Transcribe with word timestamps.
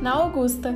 na 0.00 0.14
Augusta, 0.14 0.70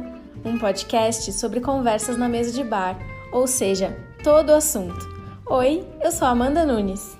um 0.44 0.58
podcast 0.58 1.32
sobre 1.32 1.58
conversas 1.58 2.18
na 2.18 2.28
mesa 2.28 2.52
de 2.52 2.62
bar, 2.62 2.94
ou 3.32 3.46
seja, 3.46 3.96
todo 4.22 4.50
o 4.50 4.54
assunto. 4.54 5.00
Oi, 5.46 5.82
eu 6.02 6.12
sou 6.12 6.28
Amanda 6.28 6.66
Nunes. 6.66 7.16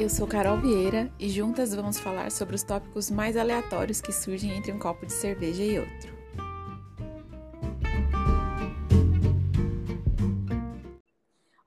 Eu 0.00 0.08
sou 0.08 0.26
Carol 0.26 0.56
Vieira 0.56 1.12
e 1.18 1.28
juntas 1.28 1.74
vamos 1.74 2.00
falar 2.00 2.30
sobre 2.30 2.54
os 2.54 2.62
tópicos 2.62 3.10
mais 3.10 3.36
aleatórios 3.36 4.00
que 4.00 4.12
surgem 4.12 4.56
entre 4.56 4.72
um 4.72 4.78
copo 4.78 5.04
de 5.04 5.12
cerveja 5.12 5.62
e 5.62 5.78
outro. 5.78 6.16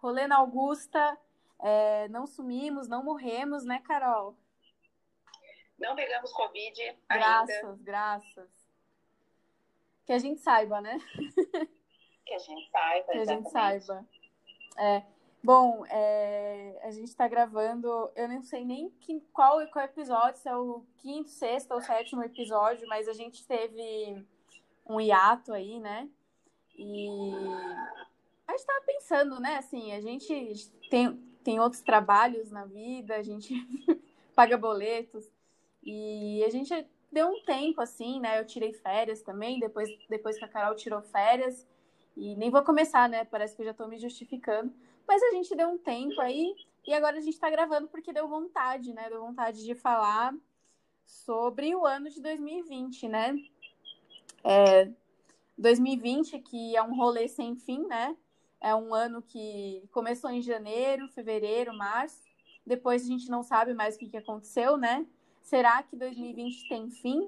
Rolê 0.02 0.26
na 0.26 0.38
Augusta, 0.38 1.16
é, 1.62 2.08
não 2.08 2.26
sumimos, 2.26 2.88
não 2.88 3.04
morremos, 3.04 3.64
né, 3.64 3.80
Carol? 3.86 4.36
Não 5.78 5.96
pegamos 5.96 6.32
Covid 6.34 6.98
Graças, 7.08 7.64
ainda. 7.64 7.78
graças. 7.84 8.59
Que 10.10 10.14
a 10.14 10.18
gente 10.18 10.42
saiba, 10.42 10.82
né? 10.82 10.98
Que 12.26 12.34
a 12.34 12.40
gente 12.40 12.72
saiba. 12.72 13.12
Que 13.12 13.18
a 13.20 13.26
gente 13.26 13.46
exatamente. 13.46 13.86
saiba. 13.86 14.08
É, 14.76 15.04
bom, 15.44 15.86
é, 15.86 16.80
a 16.82 16.90
gente 16.90 17.10
está 17.10 17.28
gravando, 17.28 18.10
eu 18.16 18.28
não 18.28 18.42
sei 18.42 18.66
nem 18.66 18.90
que, 19.02 19.22
qual, 19.32 19.64
qual 19.68 19.86
episódio, 19.86 20.42
se 20.42 20.50
é 20.50 20.56
o 20.58 20.84
quinto, 20.98 21.30
sexto 21.30 21.76
ou 21.76 21.82
sétimo 21.82 22.24
episódio, 22.24 22.88
mas 22.88 23.08
a 23.08 23.14
gente 23.14 23.46
teve 23.46 24.26
um 24.84 25.00
hiato 25.00 25.54
aí, 25.54 25.80
né? 25.80 26.10
E 26.76 27.32
a 28.48 28.54
gente 28.54 28.66
tava 28.66 28.86
pensando, 28.88 29.40
né? 29.40 29.58
Assim, 29.58 29.94
a 29.94 30.02
gente 30.02 30.72
tem, 30.90 31.18
tem 31.44 31.60
outros 31.60 31.84
trabalhos 31.84 32.50
na 32.50 32.66
vida, 32.66 33.16
a 33.16 33.22
gente 33.22 33.54
paga 34.34 34.58
boletos, 34.58 35.32
e 35.84 36.44
a 36.44 36.50
gente 36.50 36.74
deu 37.12 37.28
um 37.28 37.42
tempo, 37.44 37.82
assim, 37.82 38.20
né? 38.20 38.40
Eu 38.40 38.46
tirei 38.46 38.74
férias 38.74 39.22
também, 39.22 39.60
depois, 39.60 39.90
depois 40.10 40.38
que 40.38 40.46
a 40.46 40.48
Carol 40.48 40.76
tirou 40.76 41.02
férias. 41.02 41.68
E 42.16 42.36
nem 42.36 42.50
vou 42.50 42.64
começar, 42.64 43.08
né? 43.08 43.26
Parece 43.26 43.56
que 43.56 43.62
eu 43.62 43.66
já 43.66 43.74
tô 43.74 43.88
me 43.88 43.98
justificando. 43.98 44.74
Mas 45.08 45.24
a 45.24 45.32
gente 45.32 45.56
deu 45.56 45.70
um 45.70 45.78
tempo 45.78 46.20
aí 46.22 46.54
e 46.86 46.94
agora 46.94 47.18
a 47.18 47.22
gente 47.22 47.40
tá 47.40 47.50
gravando 47.50 47.88
porque 47.88 48.14
deu 48.14 48.28
vontade, 48.28 48.94
né? 48.94 49.10
Deu 49.10 49.22
vontade 49.22 49.64
de 49.64 49.74
falar 49.76 50.34
sobre 51.06 51.76
o 51.76 51.86
ano 51.86 52.10
de 52.10 52.22
2020, 52.22 53.08
né? 53.08 53.36
É, 54.44 54.90
2020, 55.58 56.40
que 56.40 56.76
é 56.76 56.84
um 56.84 56.96
rolê 56.96 57.28
sem 57.28 57.56
fim, 57.56 57.86
né? 57.88 58.16
É 58.62 58.76
um 58.76 58.94
ano 58.94 59.22
que 59.22 59.84
começou 59.92 60.30
em 60.30 60.42
janeiro, 60.42 61.08
fevereiro, 61.08 61.74
março. 61.74 62.22
Depois 62.66 63.04
a 63.04 63.08
gente 63.08 63.30
não 63.30 63.42
sabe 63.42 63.74
mais 63.74 63.96
o 63.96 64.00
que, 64.00 64.10
que 64.10 64.18
aconteceu, 64.18 64.78
né? 64.78 65.06
Será 65.50 65.82
que 65.82 65.96
2020 65.96 66.70
tem 66.70 66.92
fim? 66.92 67.28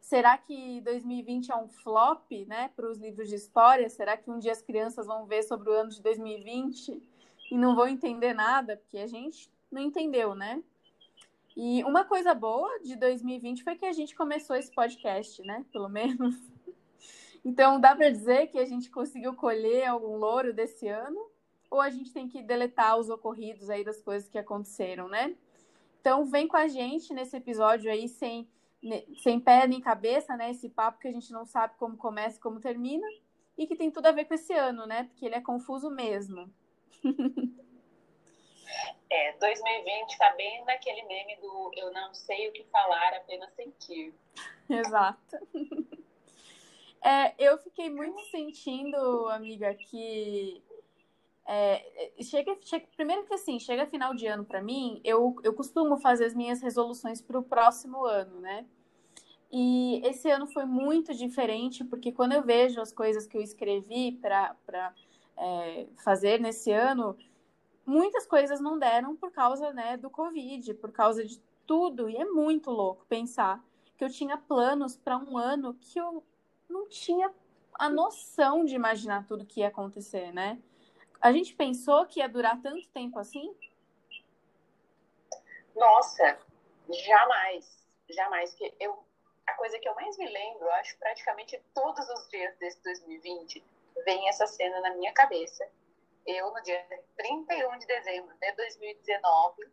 Será 0.00 0.38
que 0.38 0.80
2020 0.82 1.50
é 1.50 1.56
um 1.56 1.66
flop, 1.66 2.30
né, 2.46 2.70
para 2.76 2.88
os 2.88 2.96
livros 2.96 3.28
de 3.28 3.34
história? 3.34 3.88
Será 3.88 4.16
que 4.16 4.30
um 4.30 4.38
dia 4.38 4.52
as 4.52 4.62
crianças 4.62 5.04
vão 5.04 5.26
ver 5.26 5.42
sobre 5.42 5.68
o 5.68 5.72
ano 5.72 5.90
de 5.90 6.00
2020 6.00 7.02
e 7.50 7.58
não 7.58 7.74
vão 7.74 7.88
entender 7.88 8.34
nada? 8.34 8.76
Porque 8.76 8.98
a 8.98 9.08
gente 9.08 9.50
não 9.68 9.82
entendeu, 9.82 10.32
né? 10.32 10.62
E 11.56 11.82
uma 11.82 12.04
coisa 12.04 12.32
boa 12.34 12.70
de 12.84 12.94
2020 12.94 13.64
foi 13.64 13.74
que 13.74 13.84
a 13.84 13.92
gente 13.92 14.14
começou 14.14 14.54
esse 14.54 14.72
podcast, 14.72 15.42
né? 15.42 15.66
Pelo 15.72 15.88
menos. 15.88 16.36
Então, 17.44 17.80
dá 17.80 17.94
para 17.94 18.10
dizer 18.10 18.48
que 18.48 18.58
a 18.58 18.64
gente 18.64 18.90
conseguiu 18.90 19.32
colher 19.32 19.86
algum 19.86 20.16
louro 20.16 20.52
desse 20.52 20.88
ano? 20.88 21.30
Ou 21.70 21.80
a 21.80 21.88
gente 21.90 22.12
tem 22.12 22.26
que 22.26 22.42
deletar 22.42 22.98
os 22.98 23.08
ocorridos 23.08 23.70
aí 23.70 23.84
das 23.84 24.02
coisas 24.02 24.28
que 24.28 24.36
aconteceram, 24.36 25.08
né? 25.08 25.36
Então, 26.06 26.24
vem 26.24 26.46
com 26.46 26.56
a 26.56 26.68
gente 26.68 27.12
nesse 27.12 27.36
episódio 27.36 27.90
aí 27.90 28.06
sem 28.06 28.48
sem 29.24 29.40
pé 29.40 29.66
nem 29.66 29.80
cabeça, 29.80 30.36
né? 30.36 30.52
Esse 30.52 30.68
papo 30.68 31.00
que 31.00 31.08
a 31.08 31.10
gente 31.10 31.32
não 31.32 31.44
sabe 31.44 31.74
como 31.78 31.96
começa 31.96 32.38
e 32.38 32.40
como 32.40 32.60
termina, 32.60 33.04
e 33.58 33.66
que 33.66 33.74
tem 33.74 33.90
tudo 33.90 34.06
a 34.06 34.12
ver 34.12 34.24
com 34.26 34.34
esse 34.34 34.52
ano, 34.52 34.86
né? 34.86 35.02
Porque 35.02 35.26
ele 35.26 35.34
é 35.34 35.40
confuso 35.40 35.90
mesmo. 35.90 36.48
É, 39.08 39.32
2020 39.38 40.18
tá 40.18 40.34
bem 40.36 40.64
naquele 40.64 41.02
meme 41.04 41.36
do 41.36 41.70
eu 41.76 41.92
não 41.92 42.12
sei 42.12 42.48
o 42.48 42.52
que 42.52 42.64
falar, 42.64 43.14
apenas 43.14 43.54
sentir. 43.54 44.14
Exato. 44.70 45.36
É, 47.02 47.32
eu 47.38 47.56
fiquei 47.58 47.88
muito 47.88 48.20
sentindo, 48.32 49.28
amiga, 49.28 49.72
que 49.74 50.60
é, 51.46 52.12
chega, 52.22 52.56
chega, 52.60 52.86
primeiro 52.96 53.24
que 53.24 53.34
assim, 53.34 53.58
chega 53.58 53.86
final 53.86 54.14
de 54.14 54.26
ano 54.26 54.44
para 54.44 54.60
mim, 54.60 55.00
eu, 55.04 55.36
eu 55.44 55.54
costumo 55.54 55.96
fazer 55.96 56.24
as 56.24 56.34
minhas 56.34 56.60
resoluções 56.60 57.20
para 57.20 57.38
o 57.38 57.42
próximo 57.42 58.04
ano, 58.04 58.40
né? 58.40 58.66
E 59.50 60.00
esse 60.04 60.28
ano 60.28 60.46
foi 60.46 60.64
muito 60.64 61.14
diferente, 61.14 61.84
porque 61.84 62.10
quando 62.10 62.32
eu 62.32 62.42
vejo 62.42 62.80
as 62.80 62.92
coisas 62.92 63.26
que 63.26 63.36
eu 63.36 63.40
escrevi 63.40 64.12
para 64.20 64.56
é, 65.36 65.86
fazer 66.04 66.40
nesse 66.40 66.72
ano, 66.72 67.16
muitas 67.86 68.26
coisas 68.26 68.60
não 68.60 68.76
deram 68.76 69.14
por 69.14 69.30
causa 69.30 69.72
né, 69.72 69.96
do 69.96 70.10
Covid, 70.10 70.74
por 70.74 70.90
causa 70.90 71.24
de 71.24 71.40
tudo. 71.64 72.10
E 72.10 72.16
é 72.16 72.24
muito 72.24 72.70
louco 72.72 73.06
pensar 73.08 73.64
que 73.96 74.04
eu 74.04 74.10
tinha 74.10 74.36
planos 74.36 74.96
para 74.96 75.16
um 75.16 75.38
ano 75.38 75.74
que 75.74 75.98
eu 75.98 76.24
não 76.68 76.88
tinha 76.88 77.32
a 77.74 77.88
noção 77.88 78.64
de 78.64 78.74
imaginar 78.74 79.26
tudo 79.26 79.46
que 79.46 79.60
ia 79.60 79.68
acontecer, 79.68 80.32
né? 80.32 80.58
A 81.26 81.32
gente 81.32 81.56
pensou 81.56 82.06
que 82.06 82.20
ia 82.20 82.28
durar 82.28 82.62
tanto 82.62 82.88
tempo 82.90 83.18
assim? 83.18 83.52
Nossa, 85.74 86.38
jamais, 86.88 87.84
jamais. 88.08 88.54
Que 88.54 88.72
eu, 88.78 89.04
a 89.44 89.54
coisa 89.54 89.76
que 89.80 89.88
eu 89.88 89.94
mais 89.96 90.16
me 90.18 90.28
lembro, 90.30 90.70
acho 90.74 90.96
praticamente 90.98 91.60
todos 91.74 92.08
os 92.10 92.28
dias 92.28 92.56
desse 92.58 92.80
2020, 92.80 93.64
vem 94.04 94.28
essa 94.28 94.46
cena 94.46 94.80
na 94.82 94.94
minha 94.94 95.12
cabeça. 95.14 95.68
Eu, 96.24 96.52
no 96.52 96.62
dia 96.62 96.80
31 97.16 97.76
de 97.76 97.86
dezembro 97.88 98.32
de 98.38 98.52
2019, 98.52 99.68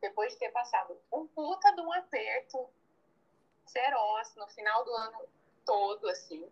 depois 0.00 0.32
de 0.32 0.40
ter 0.40 0.50
passado 0.50 1.00
um 1.12 1.28
puta 1.28 1.76
de 1.76 1.80
um 1.80 1.92
aperto 1.92 2.68
feroz 3.72 4.34
no 4.34 4.48
final 4.48 4.84
do 4.84 4.92
ano 4.94 5.28
todo, 5.64 6.08
assim, 6.08 6.50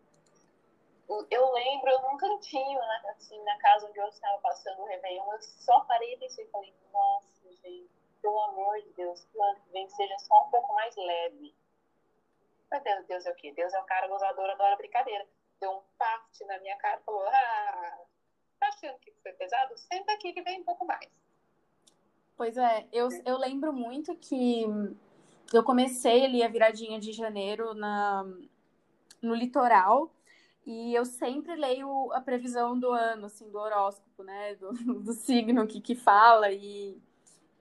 eu 1.30 1.52
lembro 1.52 2.02
num 2.02 2.16
cantinho, 2.16 2.80
né, 2.80 3.02
assim, 3.10 3.40
na 3.44 3.56
casa 3.58 3.86
onde 3.88 3.98
eu 3.98 4.08
estava 4.08 4.38
passando 4.38 4.82
o 4.82 4.86
Réveillon, 4.86 5.32
eu 5.32 5.42
só 5.42 5.80
parei 5.80 6.14
e 6.14 6.18
pensei, 6.18 6.46
falei, 6.48 6.74
nossa, 6.92 7.28
gente, 7.62 7.90
pelo 8.20 8.40
amor 8.42 8.80
de 8.82 8.92
Deus, 8.94 9.24
que 9.24 9.38
o 9.38 9.42
ano 9.42 9.60
que 9.60 9.70
vem 9.70 9.88
seja 9.88 10.18
só 10.18 10.46
um 10.46 10.50
pouco 10.50 10.74
mais 10.74 10.96
leve. 10.96 11.54
Mas 12.70 12.82
Deus, 12.82 13.06
Deus 13.06 13.26
é 13.26 13.30
o 13.30 13.36
quê? 13.36 13.52
Deus 13.52 13.72
é 13.72 13.80
um 13.80 13.86
cara 13.86 14.08
gozador, 14.08 14.50
adora 14.50 14.76
brincadeira. 14.76 15.24
Deu 15.60 15.70
um 15.70 15.82
parte 15.96 16.44
na 16.44 16.58
minha 16.58 16.76
cara 16.76 17.00
e 17.00 17.04
falou, 17.04 17.24
ah, 17.28 17.98
tá 18.58 18.68
achando 18.68 18.98
que 18.98 19.12
foi 19.22 19.32
pesado? 19.32 19.78
Senta 19.78 20.12
aqui 20.12 20.32
que 20.32 20.42
vem 20.42 20.60
um 20.60 20.64
pouco 20.64 20.84
mais. 20.84 21.08
Pois 22.36 22.56
é, 22.58 22.86
eu, 22.92 23.08
eu 23.24 23.38
lembro 23.38 23.72
muito 23.72 24.14
que 24.16 24.66
eu 25.52 25.62
comecei 25.62 26.24
ali 26.24 26.42
a 26.42 26.48
viradinha 26.48 26.98
de 26.98 27.12
janeiro 27.12 27.72
na, 27.72 28.24
no 29.22 29.34
litoral, 29.34 30.10
e 30.66 30.92
eu 30.92 31.04
sempre 31.04 31.54
leio 31.54 32.12
a 32.12 32.20
previsão 32.20 32.78
do 32.78 32.90
ano, 32.90 33.26
assim, 33.26 33.48
do 33.48 33.58
horóscopo, 33.58 34.24
né? 34.24 34.56
Do, 34.56 34.72
do 35.00 35.12
signo 35.12 35.64
que, 35.66 35.80
que 35.80 35.94
fala. 35.94 36.50
E 36.50 37.00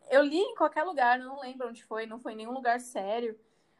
eu 0.10 0.24
li 0.24 0.40
em 0.40 0.56
qualquer 0.56 0.84
lugar, 0.84 1.20
não 1.20 1.40
lembro 1.40 1.70
onde 1.70 1.84
foi, 1.84 2.08
não 2.08 2.20
foi 2.20 2.34
em 2.34 2.38
nenhum 2.38 2.54
lugar 2.54 2.80
sério. 2.80 3.38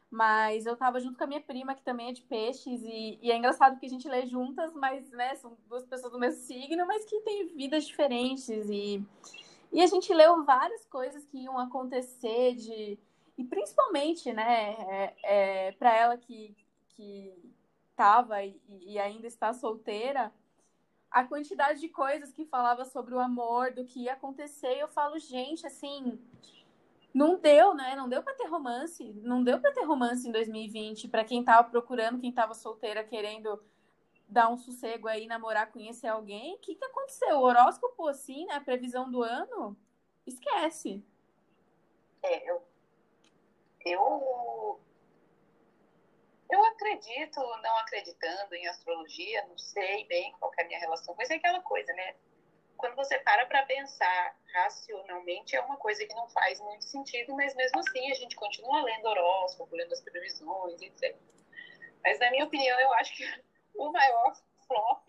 Mas 0.08 0.64
eu 0.64 0.76
tava 0.76 1.00
junto 1.00 1.18
com 1.18 1.24
a 1.24 1.26
minha 1.26 1.40
prima, 1.40 1.74
que 1.74 1.82
também 1.82 2.10
é 2.10 2.12
de 2.12 2.22
peixes, 2.22 2.80
e, 2.84 3.18
e 3.20 3.32
é 3.32 3.36
engraçado 3.36 3.78
que 3.80 3.86
a 3.86 3.88
gente 3.88 4.08
lê 4.08 4.24
juntas, 4.26 4.72
mas, 4.72 5.10
né, 5.10 5.34
são 5.34 5.58
duas 5.68 5.84
pessoas 5.84 6.12
do 6.12 6.18
mesmo 6.20 6.40
signo, 6.42 6.86
mas 6.86 7.04
que 7.04 7.20
têm 7.22 7.48
vidas 7.48 7.84
diferentes. 7.84 8.70
E, 8.70 9.04
e 9.72 9.82
a 9.82 9.86
gente 9.88 10.14
leu 10.14 10.44
várias 10.44 10.86
coisas 10.86 11.24
que 11.26 11.38
iam 11.38 11.58
acontecer 11.58 12.54
de. 12.54 12.96
E 13.36 13.44
principalmente, 13.44 14.32
né, 14.32 14.76
é, 14.88 15.14
é, 15.24 15.72
para 15.72 15.94
ela 15.94 16.16
que, 16.16 16.56
que 16.90 17.34
estava 17.96 18.44
e, 18.44 18.60
e, 18.82 18.98
ainda 18.98 19.26
está 19.26 19.54
solteira, 19.54 20.30
a 21.10 21.24
quantidade 21.24 21.80
de 21.80 21.88
coisas 21.88 22.30
que 22.30 22.44
falava 22.44 22.84
sobre 22.84 23.14
o 23.14 23.18
amor, 23.18 23.72
do 23.72 23.86
que 23.86 24.02
ia 24.02 24.12
acontecer, 24.12 24.78
eu 24.78 24.86
falo, 24.86 25.18
gente, 25.18 25.66
assim, 25.66 26.20
não 27.14 27.40
deu, 27.40 27.74
né? 27.74 27.96
Não 27.96 28.06
deu 28.06 28.22
para 28.22 28.34
ter 28.34 28.46
romance, 28.48 29.14
não 29.22 29.42
deu 29.42 29.58
para 29.58 29.72
ter 29.72 29.84
romance 29.84 30.28
em 30.28 30.32
2020 30.32 31.08
para 31.08 31.24
quem 31.24 31.42
tava 31.42 31.70
procurando, 31.70 32.20
quem 32.20 32.30
tava 32.30 32.52
solteira 32.52 33.02
querendo 33.02 33.58
dar 34.28 34.50
um 34.50 34.58
sossego 34.58 35.08
aí, 35.08 35.26
namorar, 35.26 35.72
conhecer 35.72 36.08
alguém. 36.08 36.56
O 36.56 36.58
que 36.58 36.74
que 36.74 36.84
aconteceu? 36.84 37.38
O 37.38 37.44
horóscopo 37.44 38.06
assim, 38.08 38.44
né, 38.44 38.56
a 38.56 38.60
previsão 38.60 39.10
do 39.10 39.22
ano? 39.22 39.74
Esquece. 40.26 41.02
É, 42.22 42.50
eu 42.50 42.62
eu 43.86 44.80
eu 46.50 46.64
acredito, 46.64 47.40
não 47.62 47.76
acreditando 47.78 48.54
em 48.54 48.66
astrologia, 48.68 49.46
não 49.46 49.58
sei 49.58 50.04
bem 50.06 50.32
qual 50.38 50.52
é 50.58 50.62
a 50.62 50.66
minha 50.66 50.78
relação, 50.78 51.14
mas 51.16 51.30
é 51.30 51.34
aquela 51.34 51.60
coisa, 51.60 51.92
né? 51.92 52.14
Quando 52.76 52.94
você 52.94 53.18
para 53.20 53.46
para 53.46 53.64
pensar 53.64 54.36
racionalmente, 54.52 55.56
é 55.56 55.60
uma 55.60 55.76
coisa 55.76 56.04
que 56.06 56.14
não 56.14 56.28
faz 56.28 56.60
muito 56.60 56.84
sentido, 56.84 57.34
mas 57.34 57.54
mesmo 57.54 57.80
assim 57.80 58.10
a 58.10 58.14
gente 58.14 58.36
continua 58.36 58.82
lendo 58.82 59.06
horóscopo, 59.06 59.74
lendo 59.74 59.92
as 59.92 60.00
previsões, 60.02 60.80
etc. 60.80 61.16
Mas 62.04 62.18
na 62.20 62.30
minha 62.30 62.44
opinião, 62.44 62.78
eu 62.78 62.92
acho 62.94 63.16
que 63.16 63.24
o 63.74 63.90
maior 63.90 64.36
flop 64.66 65.08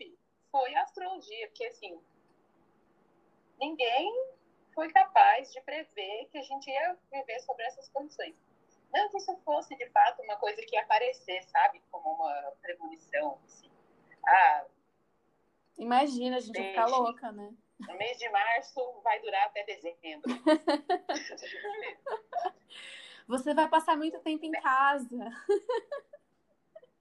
foi 0.50 0.74
a 0.74 0.82
astrologia, 0.82 1.46
porque 1.48 1.66
assim, 1.66 2.02
ninguém 3.60 4.10
foi 4.74 4.90
capaz 4.90 5.52
de 5.52 5.60
prever 5.60 6.28
que 6.30 6.38
a 6.38 6.42
gente 6.42 6.70
ia 6.70 6.96
viver 7.12 7.40
sobre 7.40 7.64
essas 7.64 7.88
condições. 7.90 8.34
Não 8.92 9.08
que 9.10 9.18
isso 9.18 9.36
fosse, 9.44 9.76
de 9.76 9.88
fato, 9.90 10.22
uma 10.22 10.36
coisa 10.36 10.62
que 10.62 10.74
ia 10.74 10.82
aparecer, 10.82 11.42
sabe? 11.44 11.80
Como 11.90 12.14
uma 12.14 12.52
premonição, 12.62 13.38
assim. 13.44 13.70
Ah, 14.26 14.64
Imagina, 15.78 16.36
a 16.36 16.40
gente 16.40 16.58
vai 16.58 16.70
ficar 16.70 16.86
louca, 16.86 17.30
né? 17.30 17.54
No 17.80 17.96
mês 17.96 18.18
de 18.18 18.28
março 18.30 19.00
vai 19.02 19.20
durar 19.20 19.46
até 19.46 19.62
dezembro. 19.62 20.24
Você 23.28 23.54
vai 23.54 23.68
passar 23.68 23.96
muito 23.96 24.18
tempo 24.20 24.44
em 24.44 24.50
casa. 24.50 25.30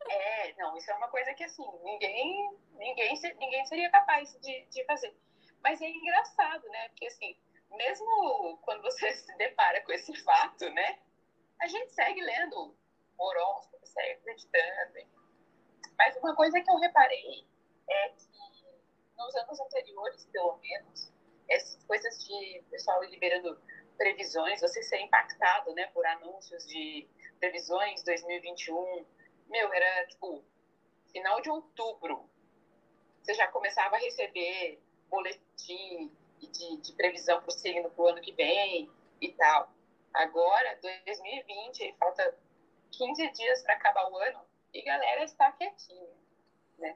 É, 0.10 0.54
não, 0.54 0.78
isso 0.78 0.92
é 0.92 0.94
uma 0.94 1.08
coisa 1.08 1.34
que 1.34 1.44
assim, 1.44 1.66
ninguém, 1.84 2.56
ninguém, 2.74 3.20
ninguém 3.40 3.66
seria 3.66 3.90
capaz 3.90 4.32
de, 4.40 4.66
de 4.66 4.86
fazer. 4.86 5.18
Mas 5.64 5.82
é 5.82 5.90
engraçado, 5.90 6.70
né? 6.70 6.90
Porque 6.90 7.08
assim, 7.08 7.36
mesmo 7.72 8.60
quando 8.62 8.84
você 8.84 9.12
se 9.16 9.36
depara 9.38 9.82
com 9.82 9.92
esse 9.92 10.16
fato, 10.24 10.70
né? 10.70 11.00
A 11.68 11.70
gente 11.70 11.92
segue 11.92 12.22
lendo 12.22 12.74
horóscopo, 13.18 13.86
segue 13.86 14.14
acreditando. 14.14 15.06
Mas 15.98 16.16
uma 16.16 16.34
coisa 16.34 16.62
que 16.62 16.72
eu 16.72 16.78
reparei 16.78 17.46
é 17.90 18.08
que 18.08 18.26
nos 19.18 19.36
anos 19.36 19.60
anteriores, 19.60 20.26
pelo 20.32 20.56
menos, 20.60 21.12
essas 21.50 21.84
coisas 21.84 22.24
de 22.24 22.64
pessoal 22.72 23.04
liberando 23.04 23.62
previsões, 23.98 24.62
você 24.62 24.82
ser 24.82 25.02
impactado, 25.02 25.74
né, 25.74 25.88
por 25.88 26.06
anúncios 26.06 26.66
de 26.68 27.06
previsões 27.38 28.02
2021, 28.02 29.06
meu, 29.50 29.74
era 29.74 30.08
tipo 30.08 30.46
final 31.12 31.42
de 31.42 31.50
outubro, 31.50 32.30
você 33.22 33.34
já 33.34 33.48
começava 33.48 33.98
a 33.98 34.00
receber 34.00 34.82
boletim 35.10 36.16
de, 36.40 36.78
de 36.78 36.94
previsão 36.94 37.42
para 37.42 37.50
o 37.50 37.52
signo 37.52 37.92
para 37.92 38.02
o 38.02 38.08
ano 38.08 38.22
que 38.22 38.32
vem 38.32 38.90
e 39.20 39.34
tal. 39.34 39.76
Agora, 40.18 40.80
2020, 40.82 41.96
falta 42.00 42.36
15 42.92 43.32
dias 43.32 43.62
para 43.64 43.76
acabar 43.76 44.10
o 44.12 44.18
ano 44.18 44.40
e 44.74 44.82
galera 44.82 45.24
está 45.24 45.52
quietinha, 45.52 46.10
né? 46.80 46.96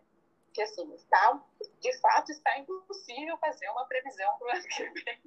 que 0.54 0.62
assim, 0.62 0.94
está, 0.96 1.40
de 1.80 2.00
fato 2.00 2.32
está 2.32 2.58
impossível 2.58 3.38
fazer 3.38 3.70
uma 3.70 3.86
previsão 3.86 4.38
para 4.38 4.48
o 4.48 4.52
ano 4.52 4.64
que 4.68 4.90
vem. 5.04 5.20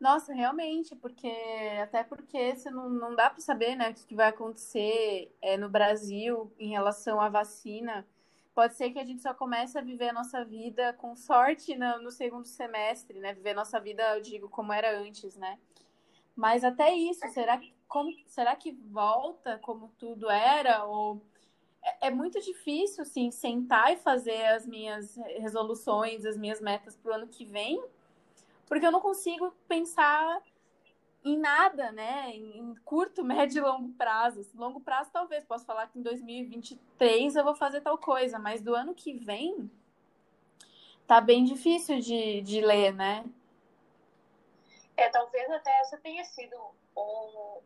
Nossa, 0.00 0.32
realmente, 0.32 0.96
porque 0.96 1.32
até 1.80 2.02
porque 2.02 2.56
você 2.56 2.70
não, 2.70 2.88
não 2.90 3.14
dá 3.14 3.30
para 3.30 3.40
saber 3.40 3.76
né, 3.76 3.90
o 3.90 3.94
que 3.94 4.16
vai 4.16 4.28
acontecer 4.28 5.32
é, 5.40 5.56
no 5.56 5.68
Brasil 5.68 6.52
em 6.58 6.70
relação 6.70 7.20
à 7.20 7.28
vacina. 7.28 8.06
Pode 8.54 8.74
ser 8.74 8.90
que 8.90 8.98
a 8.98 9.04
gente 9.04 9.22
só 9.22 9.32
comece 9.32 9.78
a 9.78 9.82
viver 9.82 10.08
a 10.08 10.12
nossa 10.12 10.44
vida 10.44 10.92
com 10.94 11.14
sorte 11.14 11.76
no, 11.76 12.02
no 12.02 12.10
segundo 12.10 12.46
semestre, 12.46 13.18
né? 13.18 13.32
Viver 13.32 13.50
a 13.50 13.54
nossa 13.54 13.80
vida, 13.80 14.16
eu 14.16 14.20
digo, 14.20 14.48
como 14.48 14.72
era 14.72 14.98
antes, 14.98 15.36
né? 15.36 15.58
Mas 16.34 16.64
até 16.64 16.94
isso, 16.94 17.26
será 17.28 17.58
que, 17.58 17.74
como, 17.86 18.10
será 18.26 18.56
que 18.56 18.72
volta 18.72 19.58
como 19.58 19.92
tudo 19.98 20.30
era? 20.30 20.84
Ou 20.84 21.22
é, 21.82 22.08
é 22.08 22.10
muito 22.10 22.40
difícil, 22.40 23.02
assim, 23.02 23.30
sentar 23.30 23.92
e 23.92 23.96
fazer 23.96 24.46
as 24.46 24.66
minhas 24.66 25.16
resoluções, 25.38 26.24
as 26.24 26.36
minhas 26.36 26.60
metas 26.60 26.96
para 26.96 27.12
o 27.12 27.14
ano 27.14 27.28
que 27.28 27.44
vem, 27.44 27.82
porque 28.66 28.86
eu 28.86 28.92
não 28.92 29.00
consigo 29.00 29.52
pensar 29.68 30.42
em 31.24 31.38
nada, 31.38 31.92
né? 31.92 32.34
Em 32.34 32.74
curto, 32.84 33.22
médio 33.24 33.58
e 33.58 33.62
longo 33.62 33.90
prazo. 33.90 34.46
Longo 34.54 34.80
prazo, 34.80 35.10
talvez, 35.12 35.44
posso 35.44 35.64
falar 35.64 35.88
que 35.88 35.98
em 35.98 36.02
2023 36.02 37.36
eu 37.36 37.44
vou 37.44 37.54
fazer 37.54 37.80
tal 37.80 37.98
coisa, 37.98 38.38
mas 38.38 38.60
do 38.60 38.74
ano 38.74 38.94
que 38.94 39.12
vem 39.12 39.70
tá 41.06 41.20
bem 41.20 41.44
difícil 41.44 41.98
de, 42.00 42.40
de 42.40 42.60
ler, 42.60 42.94
né? 42.94 43.24
É, 45.02 45.08
talvez 45.10 45.50
até 45.50 45.80
essa 45.80 45.98
tenha 45.98 46.24
sido 46.24 46.56
um, 46.96 47.60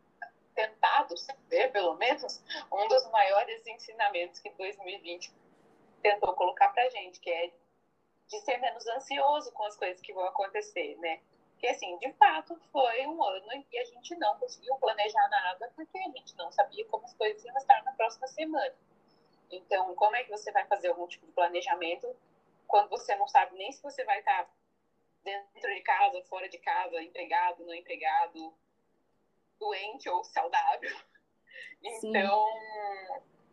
tentado 0.55 1.15
ser, 1.15 1.71
pelo 1.71 1.93
menos, 1.93 2.43
um 2.71 2.87
dos 2.87 3.05
maiores 3.11 3.65
ensinamentos 3.67 4.39
que 4.39 4.49
2020 4.49 5.31
tentou 6.01 6.33
colocar 6.33 6.69
para 6.69 6.89
gente, 6.89 7.19
que 7.19 7.29
é 7.29 7.51
de 8.27 8.39
ser 8.39 8.57
menos 8.57 8.87
ansioso 8.87 9.51
com 9.51 9.65
as 9.65 9.75
coisas 9.75 10.01
que 10.01 10.13
vão 10.13 10.25
acontecer, 10.25 10.97
né? 10.97 11.21
Porque, 11.51 11.67
assim, 11.67 11.95
de 11.99 12.11
fato, 12.13 12.59
foi 12.71 13.05
um 13.05 13.23
ano 13.23 13.53
em 13.53 13.61
que 13.61 13.77
a 13.77 13.85
gente 13.85 14.15
não 14.15 14.35
conseguiu 14.39 14.75
planejar 14.77 15.29
nada, 15.29 15.71
porque 15.75 15.97
a 15.99 16.09
gente 16.09 16.35
não 16.37 16.51
sabia 16.51 16.85
como 16.85 17.05
as 17.05 17.13
coisas 17.13 17.45
iam 17.45 17.55
estar 17.57 17.83
na 17.83 17.91
próxima 17.91 18.27
semana. 18.27 18.73
Então, 19.51 19.93
como 19.93 20.15
é 20.15 20.23
que 20.23 20.31
você 20.31 20.51
vai 20.51 20.65
fazer 20.65 20.87
algum 20.87 21.05
tipo 21.05 21.27
de 21.27 21.31
planejamento 21.33 22.15
quando 22.67 22.89
você 22.89 23.15
não 23.15 23.27
sabe 23.27 23.55
nem 23.55 23.71
se 23.71 23.81
você 23.83 24.03
vai 24.05 24.19
estar 24.19 24.49
dentro 25.27 25.73
de 25.73 25.81
casa, 25.81 26.23
fora 26.23 26.47
de 26.47 26.57
casa, 26.59 27.01
empregado, 27.01 27.65
não 27.65 27.73
empregado, 27.73 28.53
doente 29.59 30.09
ou 30.09 30.23
saudável. 30.23 30.89
Então, 31.83 32.45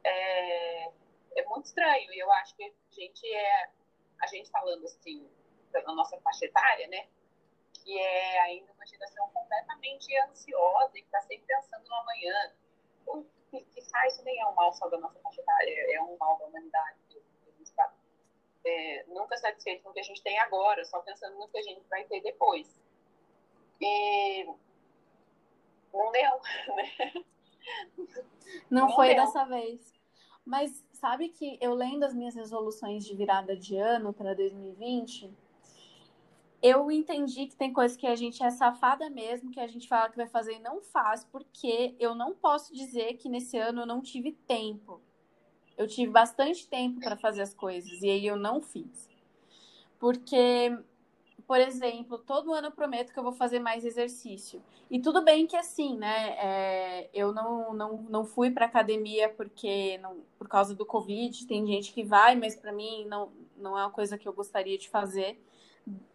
é, 0.03 0.88
é, 1.37 1.44
muito 1.47 1.67
estranho. 1.67 2.12
E 2.12 2.19
eu 2.19 2.31
acho 2.32 2.55
que 2.56 2.65
a 2.65 2.71
gente 2.91 3.35
é, 3.35 3.71
a 4.21 4.26
gente 4.26 4.50
falando 4.50 4.85
assim, 4.85 5.29
na 5.73 5.94
nossa 5.94 6.19
faixa 6.21 6.47
etária, 6.47 6.87
né? 6.88 7.06
Que 7.73 7.99
é 7.99 8.41
ainda 8.41 8.73
uma 8.73 8.87
geração 8.87 9.29
completamente 9.31 10.17
ansiosa 10.20 10.99
e 10.99 11.03
que 11.03 11.06
está 11.06 11.20
sempre 11.23 11.47
pensando 11.47 11.87
no 11.87 11.94
amanhã. 11.94 12.55
O 13.06 13.25
que, 13.50 13.65
que 13.65 13.82
faz 13.91 14.23
nem 14.25 14.41
é 14.41 14.47
um 14.47 14.55
mal 14.55 14.73
só 14.73 14.88
da 14.88 14.99
nossa 14.99 15.19
faixa 15.20 15.41
etária, 15.41 15.94
é 15.94 16.03
um 16.03 16.17
mal 16.17 16.38
da 16.38 16.47
humanidade. 16.47 16.99
A 17.11 17.50
gente 17.50 17.62
está 17.62 17.94
é, 18.65 18.94
nunca 19.09 19.37
satisfeito 19.37 19.83
com 19.83 19.91
o 19.91 19.93
que 19.93 20.01
a 20.01 20.05
gente 20.05 20.23
tem 20.23 20.39
agora, 20.39 20.85
só 20.85 21.01
pensando 21.01 21.37
no 21.37 21.49
que 21.49 21.59
a 21.59 21.62
gente 21.62 21.83
vai 21.89 22.05
ter 22.05 22.21
depois. 22.21 22.81
E 23.81 24.45
não 25.93 26.12
deu, 26.12 26.41
né? 26.77 27.25
Não, 28.71 28.89
não 28.89 28.95
foi 28.95 29.09
deu. 29.09 29.17
dessa 29.17 29.45
vez. 29.45 29.93
Mas 30.45 30.85
sabe 30.93 31.29
que 31.31 31.59
eu 31.61 31.75
lendo 31.75 32.05
as 32.05 32.15
minhas 32.15 32.35
resoluções 32.35 33.05
de 33.05 33.15
virada 33.15 33.56
de 33.56 33.77
ano 33.77 34.12
para 34.12 34.35
2020, 34.35 35.33
eu 36.62 36.91
entendi 36.91 37.47
que 37.47 37.56
tem 37.56 37.73
coisas 37.73 37.97
que 37.97 38.06
a 38.06 38.17
gente 38.17 38.43
é 38.43 38.51
safada 38.51 39.11
mesmo, 39.11 39.51
que 39.51 39.61
a 39.61 39.67
gente 39.67 39.87
fala 39.87 40.08
que 40.08 40.17
vai 40.17 40.27
fazer 40.27 40.55
e 40.55 40.58
não 40.58 40.81
faz, 40.81 41.25
porque 41.25 41.94
eu 41.99 42.15
não 42.15 42.34
posso 42.34 42.75
dizer 42.75 43.15
que 43.15 43.29
nesse 43.29 43.58
ano 43.58 43.82
eu 43.82 43.87
não 43.87 44.01
tive 44.01 44.32
tempo. 44.32 45.01
Eu 45.76 45.86
tive 45.86 46.12
bastante 46.12 46.69
tempo 46.69 47.00
para 47.00 47.16
fazer 47.16 47.43
as 47.43 47.54
coisas 47.54 48.02
e 48.02 48.08
aí 48.08 48.26
eu 48.26 48.36
não 48.36 48.60
fiz. 48.60 49.08
Porque 49.98 50.72
por 51.46 51.60
exemplo, 51.60 52.19
todo 52.19 52.54
ano 52.54 52.69
eu 52.69 52.72
prometo 52.72 53.12
que 53.12 53.19
eu 53.19 53.22
vou 53.22 53.32
fazer 53.32 53.58
mais 53.58 53.84
exercício. 53.84 54.62
E 54.90 54.98
tudo 54.98 55.22
bem 55.22 55.46
que 55.46 55.56
assim, 55.56 55.96
né? 55.96 56.31
É, 56.38 57.10
eu 57.12 57.32
não, 57.32 57.74
não, 57.74 57.96
não 58.08 58.24
fui 58.24 58.50
para 58.50 58.64
academia 58.64 59.28
porque 59.28 59.98
não, 59.98 60.22
por 60.38 60.48
causa 60.48 60.74
do 60.74 60.86
Covid. 60.86 61.46
Tem 61.46 61.66
gente 61.66 61.93
que 61.93 62.02
vai, 62.02 62.34
mas 62.34 62.56
para 62.56 62.72
mim 62.72 63.04
não, 63.06 63.31
não 63.56 63.78
é 63.78 63.82
uma 63.82 63.90
coisa 63.90 64.16
que 64.16 64.26
eu 64.26 64.32
gostaria 64.32 64.78
de 64.78 64.88
fazer 64.88 65.38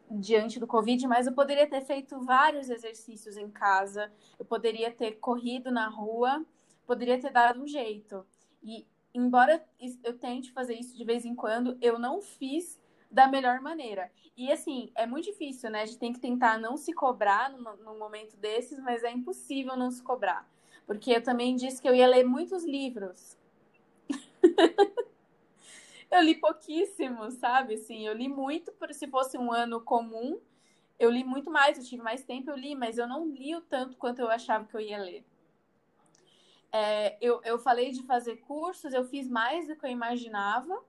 diante 0.10 0.60
do 0.60 0.66
Covid. 0.66 1.08
Mas 1.08 1.28
eu 1.28 1.34
poderia 1.34 1.68
ter 1.68 1.82
feito 1.82 2.20
vários 2.22 2.70
exercícios 2.70 3.38
em 3.38 3.50
casa. 3.50 4.12
Eu 4.40 4.46
poderia 4.46 4.92
ter 4.92 5.20
corrido 5.20 5.70
na 5.70 5.88
rua. 5.88 6.44
Poderia 6.88 7.20
ter 7.20 7.32
dado 7.32 7.62
um 7.62 7.68
jeito. 7.68 8.26
E 8.64 8.84
embora 9.14 9.64
eu 10.04 10.18
tente 10.18 10.52
fazer 10.52 10.76
isso 10.76 10.96
de 10.96 11.04
vez 11.04 11.26
em 11.26 11.36
quando, 11.36 11.78
eu 11.82 11.98
não 11.98 12.22
fiz 12.22 12.80
da 13.10 13.28
melhor 13.28 13.60
maneira. 13.60 14.12
E 14.38 14.52
assim, 14.52 14.92
é 14.96 15.06
muito 15.06 15.26
difícil, 15.26 15.70
né? 15.70 15.82
A 15.82 15.86
gente 15.86 15.98
tem 15.98 16.14
que 16.14 16.20
tentar 16.20 16.58
não 16.58 16.78
se 16.78 16.94
cobrar 16.94 17.52
num, 17.52 17.76
num 17.78 17.98
momento 17.98 18.38
desses, 18.38 18.80
mas 18.80 19.04
é 19.04 19.12
impossível 19.12 19.76
não 19.76 19.90
se 19.92 20.02
cobrar. 20.02 20.48
Porque 20.86 21.12
eu 21.12 21.24
também 21.24 21.56
disse 21.56 21.82
que 21.82 21.90
eu 21.90 21.96
ia 21.96 22.08
ler 22.08 22.24
muitos 22.24 22.64
livros. 22.64 23.38
eu 26.12 26.22
li 26.22 26.36
pouquíssimos, 26.36 27.36
sabe? 27.36 27.76
Assim, 27.76 28.08
eu 28.08 28.14
li 28.14 28.28
muito, 28.28 28.72
se 28.92 29.08
fosse 29.08 29.38
um 29.38 29.52
ano 29.52 29.82
comum, 29.82 30.40
eu 30.98 31.10
li 31.10 31.24
muito 31.24 31.50
mais, 31.50 31.78
eu 31.78 31.84
tive 31.84 32.02
mais 32.02 32.24
tempo, 32.24 32.50
eu 32.50 32.58
li, 32.58 32.76
mas 32.76 32.98
eu 32.98 33.08
não 33.08 33.28
li 33.28 33.56
o 33.56 33.62
tanto 33.62 33.98
quanto 33.98 34.20
eu 34.20 34.30
achava 34.30 34.66
que 34.66 34.76
eu 34.76 34.82
ia 34.82 34.98
ler. 34.98 35.24
É, 36.72 37.18
eu, 37.20 37.42
eu 37.44 37.58
falei 37.58 37.92
de 37.92 38.04
fazer 38.04 38.38
cursos, 38.38 38.94
eu 38.94 39.04
fiz 39.04 39.28
mais 39.28 39.68
do 39.68 39.76
que 39.76 39.86
eu 39.86 39.90
imaginava, 39.90 40.84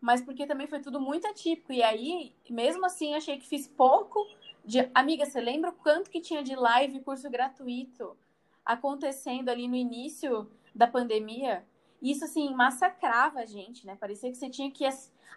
mas 0.00 0.20
porque 0.20 0.46
também 0.46 0.66
foi 0.66 0.80
tudo 0.80 1.00
muito 1.00 1.26
atípico. 1.26 1.72
E 1.72 1.82
aí, 1.82 2.34
mesmo 2.50 2.84
assim, 2.84 3.14
achei 3.14 3.38
que 3.38 3.46
fiz 3.46 3.68
pouco. 3.68 4.26
De... 4.64 4.90
Amiga, 4.94 5.24
você 5.24 5.40
lembra 5.40 5.70
o 5.70 5.74
quanto 5.74 6.10
que 6.10 6.20
tinha 6.20 6.42
de 6.42 6.56
live 6.56 7.00
curso 7.00 7.30
gratuito 7.30 8.16
acontecendo 8.64 9.48
ali 9.48 9.68
no 9.68 9.76
início 9.76 10.50
da 10.74 10.86
pandemia? 10.86 11.64
Isso, 12.00 12.24
assim, 12.24 12.52
massacrava 12.52 13.40
a 13.40 13.46
gente, 13.46 13.86
né? 13.86 13.94
Parecia 13.94 14.30
que 14.30 14.36
você 14.36 14.50
tinha 14.50 14.70
que 14.70 14.84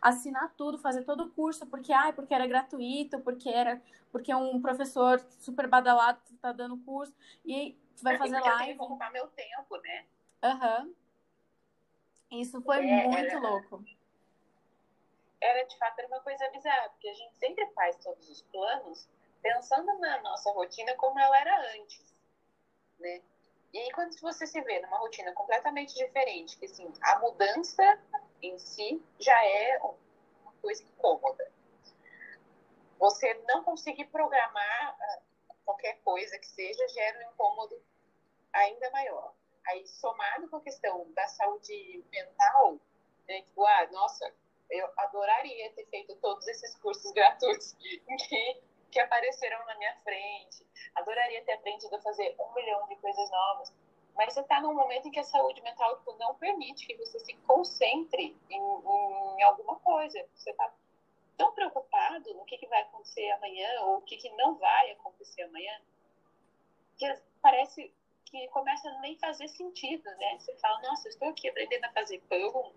assinar 0.02 0.54
tudo, 0.58 0.80
fazer 0.80 1.04
todo 1.04 1.26
o 1.26 1.30
curso, 1.30 1.66
porque, 1.68 1.94
ah, 1.94 2.12
porque 2.12 2.34
era 2.34 2.48
gratuito, 2.48 3.20
porque 3.20 3.50
era 3.50 3.82
porque 4.12 4.34
um 4.34 4.62
professor 4.62 5.22
super 5.40 5.68
badalado 5.68 6.20
está 6.32 6.54
dando 6.54 6.78
curso, 6.78 7.14
e 7.46 7.76
vai 8.04 8.18
fazer 8.18 8.40
live. 8.40 8.50
Eu 8.50 8.58
tenho 8.58 8.78
que 8.78 8.84
ocupar 8.84 9.12
meu 9.12 9.28
tempo, 9.28 9.78
né? 9.78 10.06
Aham. 10.44 10.84
Uhum. 10.84 10.96
Isso 12.32 12.62
foi 12.62 12.86
é, 12.88 13.08
muito 13.08 13.18
era... 13.18 13.40
louco 13.40 13.84
era 15.46 15.64
de 15.64 15.78
fato 15.78 16.00
era 16.00 16.08
uma 16.08 16.22
coisa 16.22 16.50
bizarra, 16.50 16.90
porque 16.90 17.08
a 17.08 17.14
gente 17.14 17.36
sempre 17.38 17.66
faz 17.68 17.96
todos 17.98 18.30
os 18.30 18.42
planos 18.44 19.08
pensando 19.42 19.98
na 20.00 20.22
nossa 20.22 20.52
rotina 20.52 20.96
como 20.96 21.20
ela 21.20 21.40
era 21.40 21.74
antes, 21.76 22.14
né? 23.00 23.22
E 23.72 23.78
aí 23.78 23.92
quando 23.92 24.18
você 24.20 24.48
se 24.48 24.60
vê 24.62 24.80
numa 24.80 24.98
rotina 24.98 25.32
completamente 25.34 25.94
diferente, 25.94 26.58
que 26.58 26.66
assim, 26.66 26.92
a 27.02 27.20
mudança 27.20 28.00
em 28.42 28.58
si 28.58 29.04
já 29.20 29.46
é 29.46 29.78
uma 29.80 30.54
coisa 30.62 30.84
incômoda. 30.84 31.52
Você 32.98 33.34
não 33.48 33.64
conseguir 33.64 34.06
programar 34.06 34.98
ah, 35.00 35.20
qualquer 35.66 36.00
coisa 36.04 36.38
que 36.38 36.48
seja 36.48 36.88
gera 36.90 37.20
um 37.20 37.32
incômodo 37.32 37.82
ainda 38.54 38.90
maior. 38.92 39.34
Aí, 39.68 39.86
somado 39.88 40.48
com 40.48 40.58
a 40.58 40.62
questão 40.62 41.12
da 41.14 41.28
saúde 41.28 42.04
mental, 42.12 42.80
né, 43.28 43.42
tipo, 43.42 43.66
ah, 43.66 43.88
nossa, 43.92 44.32
eu 44.70 44.88
adoraria 44.98 45.72
ter 45.74 45.86
feito 45.88 46.16
todos 46.18 46.48
esses 46.48 46.76
cursos 46.78 47.12
gratuitos 47.12 47.74
que, 47.74 48.02
que 48.92 49.00
apareceram 49.00 49.66
na 49.66 49.76
minha 49.78 49.96
frente, 50.04 50.66
adoraria 50.96 51.44
ter 51.44 51.54
aprendido 51.54 51.96
a 51.96 52.02
fazer 52.02 52.36
um 52.40 52.54
milhão 52.54 52.88
de 52.88 52.96
coisas 52.98 53.30
novas, 53.32 53.74
mas 54.16 54.34
você 54.34 54.42
está 54.42 54.62
num 54.62 54.74
momento 54.74 55.08
em 55.08 55.12
que 55.12 55.20
a 55.20 55.24
saúde 55.24 55.62
mental 55.62 55.98
tipo, 55.98 56.14
não 56.14 56.36
permite 56.36 56.88
que 56.88 56.96
você 56.96 57.20
se 57.20 57.34
concentre 57.46 58.36
em, 58.50 58.62
em 58.62 59.44
alguma 59.44 59.76
coisa. 59.80 60.26
Você 60.34 60.52
está 60.52 60.74
tão 61.38 61.54
preocupado 61.54 62.34
no 62.34 62.46
que, 62.46 62.58
que 62.58 62.68
vai 62.68 62.82
acontecer 62.82 63.30
amanhã 63.32 63.68
ou 63.82 63.98
o 63.98 64.02
que, 64.02 64.18
que 64.18 64.30
não 64.36 64.56
vai 64.56 64.92
acontecer 64.92 65.44
amanhã, 65.44 65.74
que 66.98 67.22
parece 67.42 67.94
que 68.26 68.48
começa 68.50 68.90
a 68.90 69.00
nem 69.00 69.18
fazer 69.18 69.48
sentido, 69.48 70.04
né? 70.04 70.38
Você 70.40 70.56
fala, 70.58 70.82
nossa, 70.82 71.08
eu 71.08 71.12
estou 71.12 71.30
aqui 71.30 71.48
aprendendo 71.50 71.86
a 71.86 71.92
fazer 71.92 72.22
pão, 72.30 72.74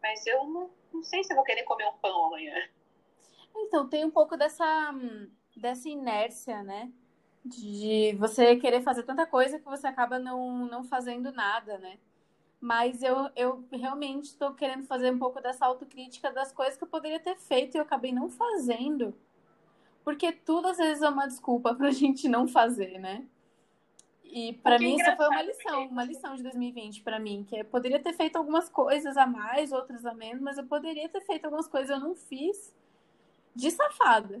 mas 0.00 0.26
eu 0.26 0.44
não, 0.44 0.70
não 0.92 1.02
sei 1.02 1.24
se 1.24 1.34
vou 1.34 1.44
querer 1.44 1.64
comer 1.64 1.86
um 1.88 1.98
pão 1.98 2.26
amanhã. 2.26 2.68
Então, 3.54 3.88
tem 3.88 4.04
um 4.04 4.10
pouco 4.10 4.36
dessa, 4.36 4.92
dessa 5.56 5.88
inércia, 5.88 6.62
né? 6.62 6.90
De 7.44 8.14
você 8.18 8.56
querer 8.56 8.82
fazer 8.82 9.02
tanta 9.02 9.26
coisa 9.26 9.58
que 9.58 9.64
você 9.64 9.86
acaba 9.86 10.18
não, 10.18 10.66
não 10.66 10.84
fazendo 10.84 11.32
nada, 11.32 11.78
né? 11.78 11.98
Mas 12.62 13.02
eu, 13.02 13.28
eu 13.34 13.64
realmente 13.72 14.26
estou 14.26 14.54
querendo 14.54 14.86
fazer 14.86 15.12
um 15.12 15.18
pouco 15.18 15.40
dessa 15.40 15.66
autocrítica 15.66 16.30
das 16.30 16.52
coisas 16.52 16.76
que 16.76 16.84
eu 16.84 16.88
poderia 16.88 17.18
ter 17.18 17.36
feito 17.36 17.74
e 17.74 17.78
eu 17.78 17.82
acabei 17.82 18.12
não 18.12 18.30
fazendo. 18.30 19.12
Porque 20.04 20.30
tudo 20.30 20.68
às 20.68 20.76
vezes 20.76 21.02
é 21.02 21.08
uma 21.08 21.26
desculpa 21.26 21.74
para 21.74 21.88
a 21.88 21.90
gente 21.92 22.28
não 22.28 22.46
fazer, 22.46 23.00
né? 23.00 23.26
E 24.22 24.52
para 24.52 24.78
mim 24.78 24.94
isso 24.94 25.16
foi 25.16 25.28
uma 25.28 25.42
lição, 25.42 25.86
uma 25.88 26.04
lição 26.04 26.36
de 26.36 26.42
2020 26.44 27.02
para 27.02 27.18
mim, 27.18 27.44
que 27.44 27.56
eu 27.56 27.64
poderia 27.64 27.98
ter 27.98 28.12
feito 28.12 28.36
algumas 28.36 28.68
coisas 28.68 29.16
a 29.16 29.26
mais, 29.26 29.72
outras 29.72 30.06
a 30.06 30.14
menos, 30.14 30.40
mas 30.40 30.56
eu 30.56 30.64
poderia 30.64 31.08
ter 31.08 31.20
feito 31.22 31.46
algumas 31.46 31.66
coisas 31.66 31.90
eu 31.90 31.98
não 31.98 32.14
fiz 32.14 32.72
de 33.56 33.72
safada. 33.72 34.40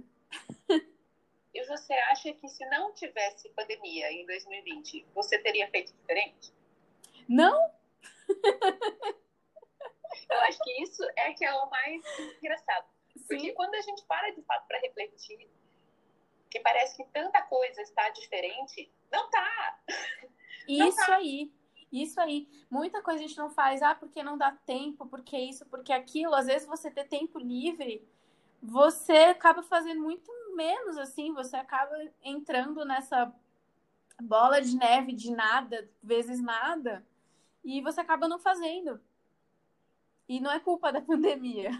E 1.52 1.66
você 1.66 1.92
acha 1.92 2.32
que 2.34 2.48
se 2.48 2.64
não 2.66 2.94
tivesse 2.94 3.48
pandemia 3.50 4.12
em 4.12 4.24
2020, 4.26 5.06
você 5.12 5.40
teria 5.40 5.68
feito 5.68 5.92
diferente? 5.92 6.52
Não, 7.28 7.70
eu 10.30 10.40
acho 10.40 10.58
que 10.62 10.82
isso 10.82 11.02
é 11.16 11.32
que 11.32 11.44
é 11.44 11.52
o 11.54 11.70
mais 11.70 12.02
engraçado. 12.42 12.86
Sim. 13.16 13.24
Porque 13.28 13.52
quando 13.52 13.74
a 13.74 13.80
gente 13.80 14.04
para 14.04 14.30
de 14.30 14.42
fato 14.42 14.66
para 14.66 14.78
refletir, 14.80 15.48
que 16.50 16.60
parece 16.60 16.96
que 16.96 17.04
tanta 17.10 17.42
coisa 17.42 17.82
está 17.82 18.08
diferente, 18.10 18.92
não 19.10 19.30
tá. 19.30 19.78
Não 20.68 20.88
isso 20.88 21.06
tá. 21.06 21.16
aí. 21.16 21.52
Isso 21.90 22.20
aí. 22.20 22.48
Muita 22.70 23.02
coisa 23.02 23.18
a 23.18 23.26
gente 23.26 23.36
não 23.36 23.50
faz, 23.50 23.82
ah, 23.82 23.96
porque 23.96 24.22
não 24.22 24.38
dá 24.38 24.52
tempo, 24.64 25.06
porque 25.06 25.36
isso, 25.36 25.66
porque 25.66 25.92
aquilo. 25.92 26.34
Às 26.34 26.46
vezes 26.46 26.68
você 26.68 26.88
ter 26.88 27.04
tempo 27.08 27.38
livre, 27.38 28.08
você 28.62 29.12
acaba 29.24 29.62
fazendo 29.62 30.00
muito 30.00 30.30
menos 30.54 30.96
assim, 30.96 31.34
você 31.34 31.56
acaba 31.56 31.94
entrando 32.22 32.84
nessa 32.84 33.34
bola 34.22 34.62
de 34.62 34.76
neve 34.76 35.12
de 35.12 35.32
nada, 35.32 35.90
vezes 36.02 36.40
nada, 36.40 37.04
e 37.64 37.80
você 37.80 38.00
acaba 38.00 38.28
não 38.28 38.38
fazendo. 38.38 39.00
E 40.28 40.40
não 40.40 40.50
é 40.50 40.60
culpa 40.60 40.92
da 40.92 41.00
pandemia. 41.02 41.70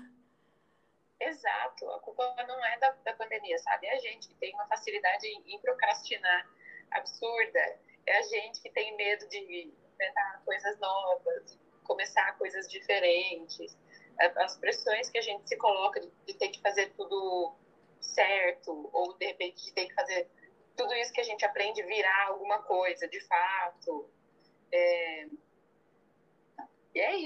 Exato, 1.20 1.88
a 1.90 2.00
culpa 2.00 2.34
não 2.48 2.64
é 2.64 2.78
da, 2.78 2.90
da 2.90 3.12
pandemia, 3.14 3.56
sabe? 3.58 3.86
É 3.86 3.94
a 3.94 3.98
gente 3.98 4.28
que 4.28 4.34
tem 4.34 4.52
uma 4.54 4.66
facilidade 4.66 5.26
em, 5.26 5.58
procrastinar 5.60 6.48
absurda, 6.90 7.78
é 8.06 8.18
a 8.18 8.22
gente 8.22 8.60
que 8.60 8.70
tem 8.70 8.96
medo 8.96 9.28
de 9.28 9.72
inventar 9.94 10.42
coisas 10.44 10.78
novas, 10.80 11.58
começar 11.84 12.36
coisas 12.38 12.68
diferentes, 12.68 13.76
as 14.18 14.56
pressões 14.58 15.08
que 15.08 15.18
a 15.18 15.22
gente 15.22 15.48
se 15.48 15.56
coloca 15.56 16.00
de, 16.00 16.10
de 16.26 16.34
ter 16.34 16.48
que 16.48 16.60
fazer 16.60 16.92
tudo 16.96 17.54
certo, 18.00 18.90
ou 18.92 19.16
de 19.16 19.26
repente 19.26 19.64
de 19.64 19.72
ter 19.72 19.86
que 19.86 19.94
fazer 19.94 20.28
tudo 20.76 20.92
isso 20.94 21.12
que 21.12 21.20
a 21.20 21.24
gente 21.24 21.44
aprende 21.44 21.82
virar 21.84 22.26
alguma 22.26 22.62
coisa 22.62 23.06
de 23.06 23.20
fato. 23.20 24.10
É 24.72 25.21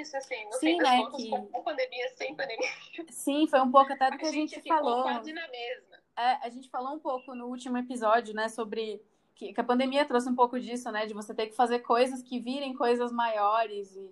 isso, 0.01 0.17
assim, 0.17 0.45
no 0.47 0.53
Sim, 0.55 0.59
fim 0.59 0.79
das 0.79 0.91
né, 0.91 0.97
contas, 0.99 1.23
que... 1.23 1.31
com 1.31 1.63
pandemia, 1.63 2.09
sem 2.17 2.35
pandemia. 2.35 2.69
Sim, 3.11 3.47
foi 3.47 3.61
um 3.61 3.71
pouco 3.71 3.93
até 3.93 4.11
do 4.11 4.19
que 4.19 4.27
a, 4.27 4.29
a 4.29 4.33
gente, 4.33 4.55
gente 4.55 4.69
falou. 4.69 5.03
quase 5.03 5.33
na 5.33 5.49
mesma. 5.49 5.97
É, 6.17 6.47
a 6.47 6.49
gente 6.49 6.71
falou 6.71 6.95
um 6.95 6.99
pouco 6.99 7.35
no 7.35 7.47
último 7.47 7.77
episódio, 7.77 8.35
né, 8.35 8.49
sobre 8.49 9.03
que, 9.35 9.53
que, 9.53 9.61
a 9.61 9.65
pandemia 9.65 10.05
trouxe 10.05 10.29
um 10.29 10.35
pouco 10.35 10.59
disso, 10.59 10.91
né, 10.91 11.07
de 11.07 11.13
você 11.13 11.35
ter 11.35 11.47
que 11.47 11.55
fazer 11.55 11.81
coisas 11.81 12.23
que 12.23 12.41
virem 12.41 12.75
coisas 12.75 13.13
maiores 13.13 13.95
e, 13.95 14.11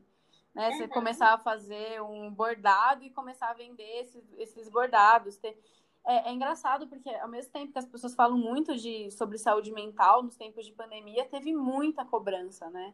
né, 0.54 0.68
uhum. 0.68 0.76
você 0.76 0.88
começar 0.88 1.32
a 1.32 1.38
fazer 1.38 2.02
um 2.02 2.30
bordado 2.30 3.04
e 3.04 3.10
começar 3.10 3.48
a 3.48 3.54
vender 3.54 4.02
esses, 4.02 4.22
esses 4.38 4.68
bordados. 4.68 5.36
Ter... 5.38 5.58
É, 6.06 6.28
é, 6.28 6.32
engraçado 6.32 6.86
porque 6.86 7.08
ao 7.08 7.28
mesmo 7.28 7.50
tempo 7.50 7.72
que 7.72 7.78
as 7.78 7.86
pessoas 7.86 8.14
falam 8.14 8.36
muito 8.36 8.76
de, 8.76 9.10
sobre 9.10 9.38
saúde 9.38 9.72
mental 9.72 10.22
nos 10.22 10.36
tempos 10.36 10.66
de 10.66 10.72
pandemia, 10.72 11.24
teve 11.24 11.54
muita 11.54 12.04
cobrança, 12.04 12.68
né? 12.68 12.92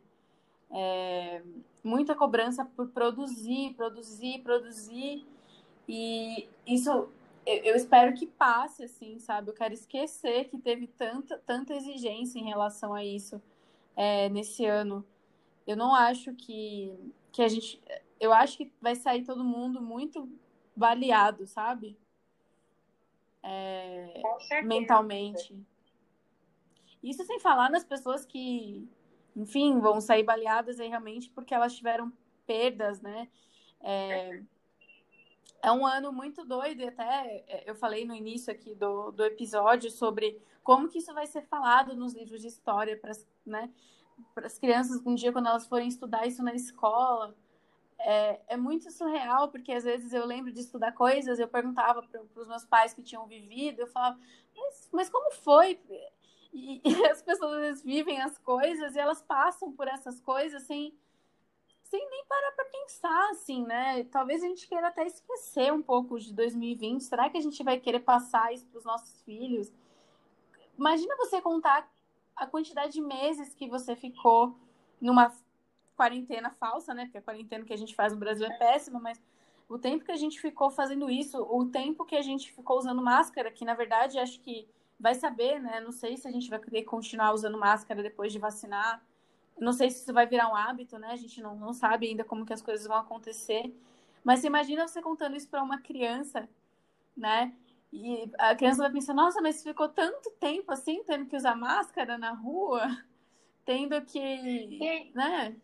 É, 0.71 1.43
muita 1.83 2.15
cobrança 2.15 2.65
por 2.65 2.89
produzir, 2.89 3.75
produzir, 3.75 4.43
produzir. 4.43 5.27
E 5.89 6.49
isso 6.67 7.09
eu, 7.47 7.75
espero 7.75 8.15
que 8.15 8.27
passe, 8.27 8.85
assim, 8.85 9.19
sabe? 9.19 9.51
Eu 9.51 9.55
quero 9.55 9.75
esquecer 9.75 10.45
que 10.49 10.59
teve 10.59 10.87
tanta, 10.87 11.39
tanta 11.39 11.75
exigência 11.75 12.39
em 12.39 12.45
relação 12.45 12.95
a 12.95 13.05
isso 13.05 13.43
é, 13.97 14.29
nesse 14.29 14.65
ano. 14.65 15.05
Eu 15.67 15.77
não 15.77 15.95
acho 15.95 16.35
que, 16.35 16.95
que 17.33 17.43
a 17.43 17.49
gente. 17.49 17.81
Eu 18.19 18.33
acho 18.33 18.59
que 18.59 18.73
vai 18.81 18.95
sair 18.95 19.25
todo 19.25 19.43
mundo 19.43 19.81
muito 19.81 20.29
baleado, 20.77 21.47
sabe? 21.47 21.99
É, 23.43 24.23
mentalmente. 24.63 25.59
Isso 27.03 27.25
sem 27.25 27.41
falar 27.41 27.71
nas 27.71 27.85
pessoas 27.85 28.27
que 28.27 28.87
enfim, 29.37 29.79
vão 29.81 30.01
sair 30.01 30.23
baleadas 30.23 30.81
aí 30.81 30.89
realmente 30.89 31.31
porque 31.31 31.55
elas 31.55 31.75
tiveram 31.75 32.13
perdas, 32.47 33.01
né? 33.01 33.29
É, 33.81 34.43
é 35.63 35.73
um 35.73 35.87
ano 35.87 36.13
muito 36.13 36.45
doido, 36.45 36.81
e 36.81 36.89
até 36.89 37.45
é, 37.47 37.65
eu 37.67 37.75
falei 37.75 38.05
no 38.05 38.15
início 38.15 38.53
aqui 38.53 38.75
do, 38.75 39.11
do 39.11 39.25
episódio 39.25 39.91
sobre 39.91 40.41
como 40.63 40.89
que 40.89 40.99
isso 40.99 41.13
vai 41.13 41.27
ser 41.27 41.43
falado 41.43 41.95
nos 41.95 42.15
livros 42.15 42.41
de 42.41 42.49
história 42.49 42.97
para 42.97 43.13
né, 43.45 43.71
as 44.37 44.59
crianças 44.59 45.01
um 45.05 45.15
dia 45.15 45.33
quando 45.33 45.49
elas 45.49 45.67
forem 45.67 45.89
estudar 45.89 46.27
isso 46.27 46.43
na 46.43 46.55
escola. 46.55 47.35
É, 47.99 48.41
é 48.49 48.57
muito 48.57 48.91
surreal, 48.91 49.51
porque 49.51 49.73
às 49.73 49.85
vezes 49.85 50.13
eu 50.15 50.25
lembro 50.25 50.51
de 50.51 50.61
estudar 50.61 50.93
coisas, 50.93 51.39
eu 51.39 51.49
perguntava 51.49 52.03
para 52.03 52.23
os 52.35 52.49
meus 52.49 52.65
pais 52.65 52.95
que 52.95 53.03
tinham 53.03 53.27
vivido, 53.27 53.81
eu 53.81 53.87
falava, 53.87 54.19
mas, 54.57 54.89
mas 54.91 55.11
como 55.11 55.31
foi? 55.33 55.79
E, 56.53 56.81
e 56.85 57.07
as 57.07 57.23
pessoas 57.23 57.61
vezes 57.61 57.83
vivem 57.83 58.21
as 58.21 58.39
coisas 58.39 58.95
e 58.95 58.99
elas 58.99 59.23
passam 59.23 59.73
por 59.73 59.89
essas 59.89 60.21
coisas 60.21 60.63
sem, 60.65 60.95
sem 61.83 62.11
nem 62.11 62.25
parar 62.27 62.53
para 62.53 62.65
pensar, 62.67 63.31
assim, 63.31 63.65
né? 63.65 64.05
Talvez 64.05 64.43
a 64.43 64.47
gente 64.47 64.69
queira 64.69 64.89
até 64.89 65.07
esquecer 65.07 65.73
um 65.73 65.83
pouco 65.83 66.19
de 66.19 66.33
2020. 66.33 67.03
Será 67.03 67.29
que 67.31 67.39
a 67.39 67.41
gente 67.43 67.63
vai 67.63 67.79
querer 67.79 68.01
passar 68.01 68.53
isso 68.53 68.67
para 68.67 68.79
os 68.79 68.85
nossos 68.85 69.23
filhos? 69.23 69.73
Imagina 70.79 71.17
você 71.17 71.41
contar 71.41 71.91
a 72.35 72.47
quantidade 72.47 72.95
de 72.95 73.03
meses 73.03 73.55
que 73.55 73.69
você 73.69 73.95
ficou 73.95 74.57
numa 75.01 75.33
quarentena 75.97 76.51
falsa, 76.51 76.95
né? 76.95 77.05
Porque 77.05 77.19
a 77.19 77.23
quarentena 77.23 77.65
que 77.65 77.73
a 77.73 77.77
gente 77.77 77.95
faz 77.95 78.13
no 78.13 78.19
Brasil 78.19 78.47
é 78.47 78.57
péssima, 78.57 78.99
mas 78.99 79.21
o 79.69 79.79
tempo 79.79 80.05
que 80.05 80.11
a 80.11 80.17
gente 80.17 80.41
ficou 80.41 80.71
fazendo 80.71 81.11
isso, 81.11 81.41
o 81.43 81.67
tempo 81.67 82.05
que 82.05 82.17
a 82.17 82.23
gente 82.23 82.51
ficou 82.53 82.79
usando 82.79 83.03
máscara, 83.03 83.53
que 83.53 83.65
na 83.65 83.75
verdade 83.75 84.19
acho 84.19 84.41
que 84.41 84.67
vai 85.01 85.15
saber, 85.15 85.59
né? 85.61 85.81
Não 85.81 85.91
sei 85.91 86.17
se 86.17 86.29
a 86.29 86.31
gente 86.31 86.51
vai 86.51 86.59
querer 86.59 86.85
continuar 86.85 87.33
usando 87.33 87.59
máscara 87.59 88.03
depois 88.03 88.33
de 88.33 88.39
vacinar. 88.39 89.03
Não 89.59 89.73
sei 89.73 89.91
se 89.91 90.03
isso 90.03 90.13
vai 90.13 90.27
virar 90.27 90.49
um 90.49 90.55
hábito, 90.55 90.99
né? 90.99 91.09
A 91.11 91.17
gente 91.17 91.41
não, 91.41 91.57
não 91.57 91.73
sabe 91.73 92.09
ainda 92.09 92.23
como 92.23 92.45
que 92.45 92.53
as 92.53 92.63
coisas 92.63 92.87
vão 92.87 92.97
acontecer. 92.97 93.75
Mas 94.23 94.41
você 94.41 94.47
imagina 94.47 94.87
você 94.87 95.01
contando 95.01 95.37
isso 95.37 95.49
para 95.49 95.63
uma 95.63 95.81
criança, 95.81 96.49
né? 97.17 97.55
E 97.93 98.31
a 98.39 98.55
criança 98.55 98.83
vai 98.83 98.93
pensar, 98.93 99.15
nossa, 99.15 99.41
mas 99.41 99.63
ficou 99.63 99.89
tanto 99.89 100.31
tempo 100.39 100.71
assim, 100.71 101.03
tendo 101.05 101.27
que 101.27 101.37
usar 101.37 101.57
máscara 101.57 102.17
na 102.17 102.33
rua, 102.33 102.87
tendo 103.65 104.01
que, 104.03 105.11
né? 105.15 105.57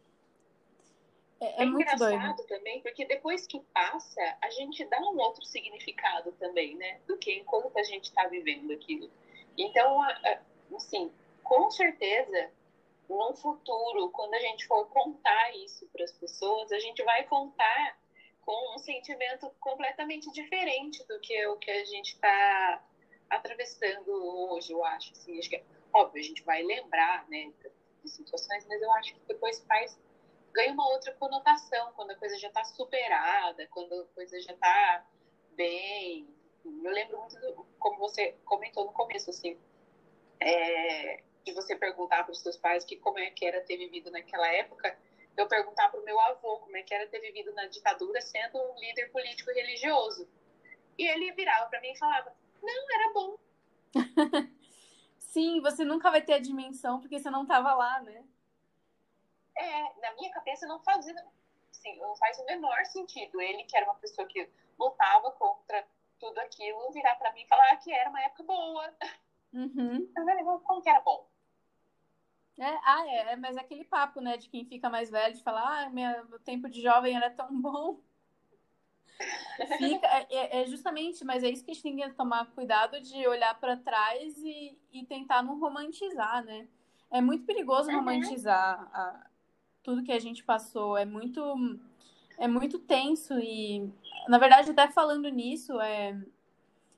É, 1.41 1.47
é, 1.47 1.63
é 1.63 1.65
muito 1.67 1.83
engraçado 1.83 2.37
doido. 2.37 2.49
também, 2.49 2.81
porque 2.81 3.05
depois 3.05 3.47
que 3.47 3.61
passa, 3.75 4.39
a 4.43 4.51
gente 4.51 4.85
dá 4.87 4.99
um 5.01 5.19
outro 5.19 5.45
significado 5.45 6.33
também, 6.33 6.77
né? 6.77 7.01
Do 7.07 7.17
que 7.19 7.33
enquanto 7.33 7.77
a 7.79 7.83
gente 7.83 8.05
está 8.05 8.27
vivendo 8.27 8.73
aquilo. 8.73 9.11
Então, 9.57 10.01
assim, 10.75 11.13
com 11.43 11.71
certeza, 11.71 12.51
no 13.09 13.35
futuro, 13.35 14.11
quando 14.11 14.35
a 14.35 14.41
gente 14.41 14.67
for 14.67 14.87
contar 14.89 15.55
isso 15.57 15.87
para 15.93 16.05
as 16.05 16.13
pessoas, 16.13 16.73
a 16.73 16.79
gente 16.79 17.03
vai 17.05 17.25
contar 17.25 17.99
com 18.41 18.75
um 18.75 18.79
sentimento 18.79 19.51
completamente 19.61 20.31
diferente 20.33 21.05
do 21.07 21.19
que 21.21 21.47
o 21.49 21.57
que 21.57 21.71
a 21.71 21.85
gente 21.85 22.15
está 22.15 22.83
atravessando 23.29 24.09
hoje, 24.09 24.73
eu 24.73 24.85
acho. 24.85 25.13
Assim, 25.13 25.39
acho 25.39 25.51
que, 25.51 25.63
óbvio, 25.93 26.21
a 26.21 26.25
gente 26.25 26.43
vai 26.45 26.63
lembrar, 26.63 27.29
né, 27.29 27.53
de 28.03 28.11
situações, 28.11 28.65
mas 28.69 28.81
eu 28.81 28.93
acho 28.93 29.15
que 29.15 29.21
depois 29.27 29.65
faz 29.65 29.99
ganha 30.57 30.73
uma 30.73 30.89
outra 30.89 31.13
conotação 31.13 31.93
quando 31.93 32.13
a 32.13 32.17
coisa 32.17 32.39
já 32.39 32.49
está 32.49 32.65
superada, 32.65 33.67
quando 33.69 33.93
a 33.93 34.07
coisa 34.15 34.41
já 34.41 34.53
está 34.53 35.07
bem. 35.53 36.27
Eu 36.65 36.91
lembro 36.91 37.19
muito 37.19 37.39
do, 37.39 37.67
como 37.79 37.99
você 37.99 38.33
comentou 38.45 38.87
no 38.87 38.93
começo, 38.93 39.29
assim, 39.31 39.59
é, 40.41 41.23
de 41.45 41.53
você 41.53 41.77
perguntar 41.77 42.25
para 42.25 42.33
os 42.33 42.41
seus 42.41 42.57
pais 42.57 42.85
que 42.85 42.97
como 42.97 43.19
é 43.19 43.31
que 43.31 43.45
era 43.45 43.61
ter 43.61 43.77
vivido 43.77 44.11
naquela 44.11 44.49
época, 44.49 44.99
eu 45.37 45.47
perguntar 45.47 45.91
para 45.91 46.01
o 46.01 46.05
meu 46.05 46.19
avô 46.19 46.59
como 46.61 46.77
é 46.77 46.83
que 46.83 46.95
era 46.95 47.07
ter 47.07 47.21
vivido 47.21 47.53
na 47.53 47.67
ditadura 47.67 48.21
sendo 48.23 48.59
um 48.59 48.81
líder 48.81 49.13
político 49.13 49.51
e 49.51 49.55
religioso. 49.55 50.27
E 50.99 51.07
ele 51.07 51.33
virava 51.33 51.67
para 51.67 51.81
mim 51.83 51.93
e 51.93 51.99
falava: 51.99 52.35
Não, 52.63 52.95
era 52.95 53.13
bom. 53.13 53.37
Sim, 55.19 55.61
você 55.61 55.85
nunca 55.85 56.11
vai 56.11 56.23
ter 56.23 56.33
a 56.33 56.39
dimensão 56.39 56.99
porque 56.99 57.19
você 57.19 57.29
não 57.29 57.43
estava 57.43 57.75
lá, 57.75 58.01
né? 58.01 58.25
É, 59.57 60.01
na 60.01 60.15
minha 60.15 60.31
cabeça 60.33 60.67
não 60.67 60.81
fazia, 60.81 61.15
assim, 61.71 61.99
não 61.99 62.17
faz 62.17 62.39
o 62.39 62.45
menor 62.45 62.85
sentido. 62.87 63.41
Ele, 63.41 63.65
que 63.65 63.77
era 63.77 63.87
uma 63.87 63.97
pessoa 63.97 64.27
que 64.27 64.49
lutava 64.79 65.31
contra 65.33 65.87
tudo 66.19 66.39
aquilo, 66.39 66.91
virar 66.93 67.15
para 67.17 67.33
mim 67.33 67.43
e 67.43 67.49
falar 67.49 67.77
que 67.77 67.93
era 67.93 68.11
uma 68.11 68.23
época 68.23 68.43
boa. 68.43 68.95
Uhum. 69.53 70.11
Como 70.65 70.83
que 70.83 70.89
era 70.89 71.01
bom? 71.01 71.29
É, 72.59 72.79
ah, 72.85 73.05
é, 73.07 73.33
é, 73.33 73.37
mas 73.37 73.57
é 73.57 73.61
aquele 73.61 73.85
papo, 73.85 74.21
né, 74.21 74.37
de 74.39 74.49
quem 74.49 74.65
fica 74.65 74.89
mais 74.89 75.11
velho, 75.11 75.35
de 75.35 75.43
falar, 75.43 75.87
ah, 75.87 75.91
meu 75.91 76.39
tempo 76.41 76.71
de 76.71 76.81
jovem 76.81 77.15
era 77.15 77.31
tão 77.31 77.61
bom. 77.61 78.01
Fica, 79.79 80.07
é, 80.07 80.27
é, 80.31 80.63
é, 80.63 80.67
justamente, 80.67 81.25
mas 81.25 81.43
é 81.43 81.49
isso 81.49 81.65
que 81.65 81.71
a 81.71 81.75
gente 81.75 81.83
tem 81.83 81.97
que 81.97 82.11
tomar 82.11 82.47
cuidado 82.53 83.01
de 83.01 83.27
olhar 83.27 83.59
para 83.59 83.77
trás 83.77 84.37
e, 84.39 84.79
e 84.93 85.07
tentar 85.07 85.43
não 85.43 85.59
romantizar, 85.59 86.45
né? 86.45 86.69
É 87.11 87.21
muito 87.21 87.47
perigoso 87.47 87.91
uhum. 87.91 87.97
romantizar 87.97 88.91
a, 88.93 89.27
tudo 89.87 90.03
que 90.03 90.11
a 90.11 90.19
gente 90.19 90.43
passou, 90.43 90.99
é 90.99 91.05
muito 91.05 91.41
é 92.39 92.49
muito 92.49 92.79
tenso 92.79 93.39
e, 93.39 93.89
na 94.29 94.37
verdade, 94.37 94.71
até 94.71 94.89
falando 94.89 95.29
nisso, 95.29 95.81
é, 95.81 96.21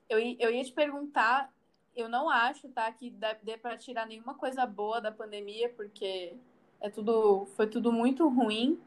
eu, 0.09 0.19
eu 0.39 0.51
ia 0.51 0.63
te 0.63 0.73
perguntar 0.73 1.49
eu 1.95 2.07
não 2.07 2.29
acho, 2.29 2.69
tá, 2.69 2.91
que 2.91 3.09
dê 3.43 3.57
para 3.57 3.77
tirar 3.77 4.07
nenhuma 4.07 4.33
coisa 4.33 4.65
boa 4.65 5.01
da 5.01 5.11
pandemia, 5.11 5.69
porque 5.75 6.33
é 6.79 6.89
tudo, 6.89 7.45
foi 7.57 7.67
tudo 7.67 7.91
muito 7.91 8.27
ruim. 8.29 8.79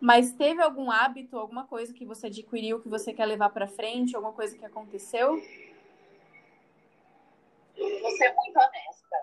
Mas 0.00 0.32
teve 0.32 0.62
algum 0.62 0.90
hábito, 0.90 1.38
alguma 1.38 1.66
coisa 1.66 1.92
que 1.92 2.04
você 2.04 2.26
adquiriu 2.28 2.80
que 2.80 2.88
você 2.88 3.12
quer 3.12 3.26
levar 3.26 3.50
para 3.50 3.66
frente, 3.66 4.14
alguma 4.14 4.32
coisa 4.32 4.56
que 4.56 4.64
aconteceu? 4.64 5.42
Vou 7.76 8.10
ser 8.12 8.34
muito 8.34 8.58
honesta. 8.58 9.16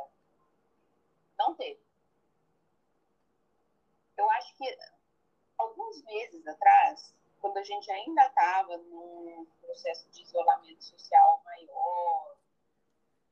Não 1.40 1.56
teve. 1.56 1.83
Eu 4.18 4.30
acho 4.32 4.56
que 4.56 4.78
alguns 5.58 6.04
meses 6.04 6.46
atrás, 6.48 7.14
quando 7.40 7.58
a 7.58 7.64
gente 7.64 7.92
ainda 7.92 8.26
estava 8.26 8.78
num 8.78 9.46
processo 9.62 10.10
de 10.12 10.24
isolamento 10.24 10.84
social 10.84 11.42
maior, 11.44 12.38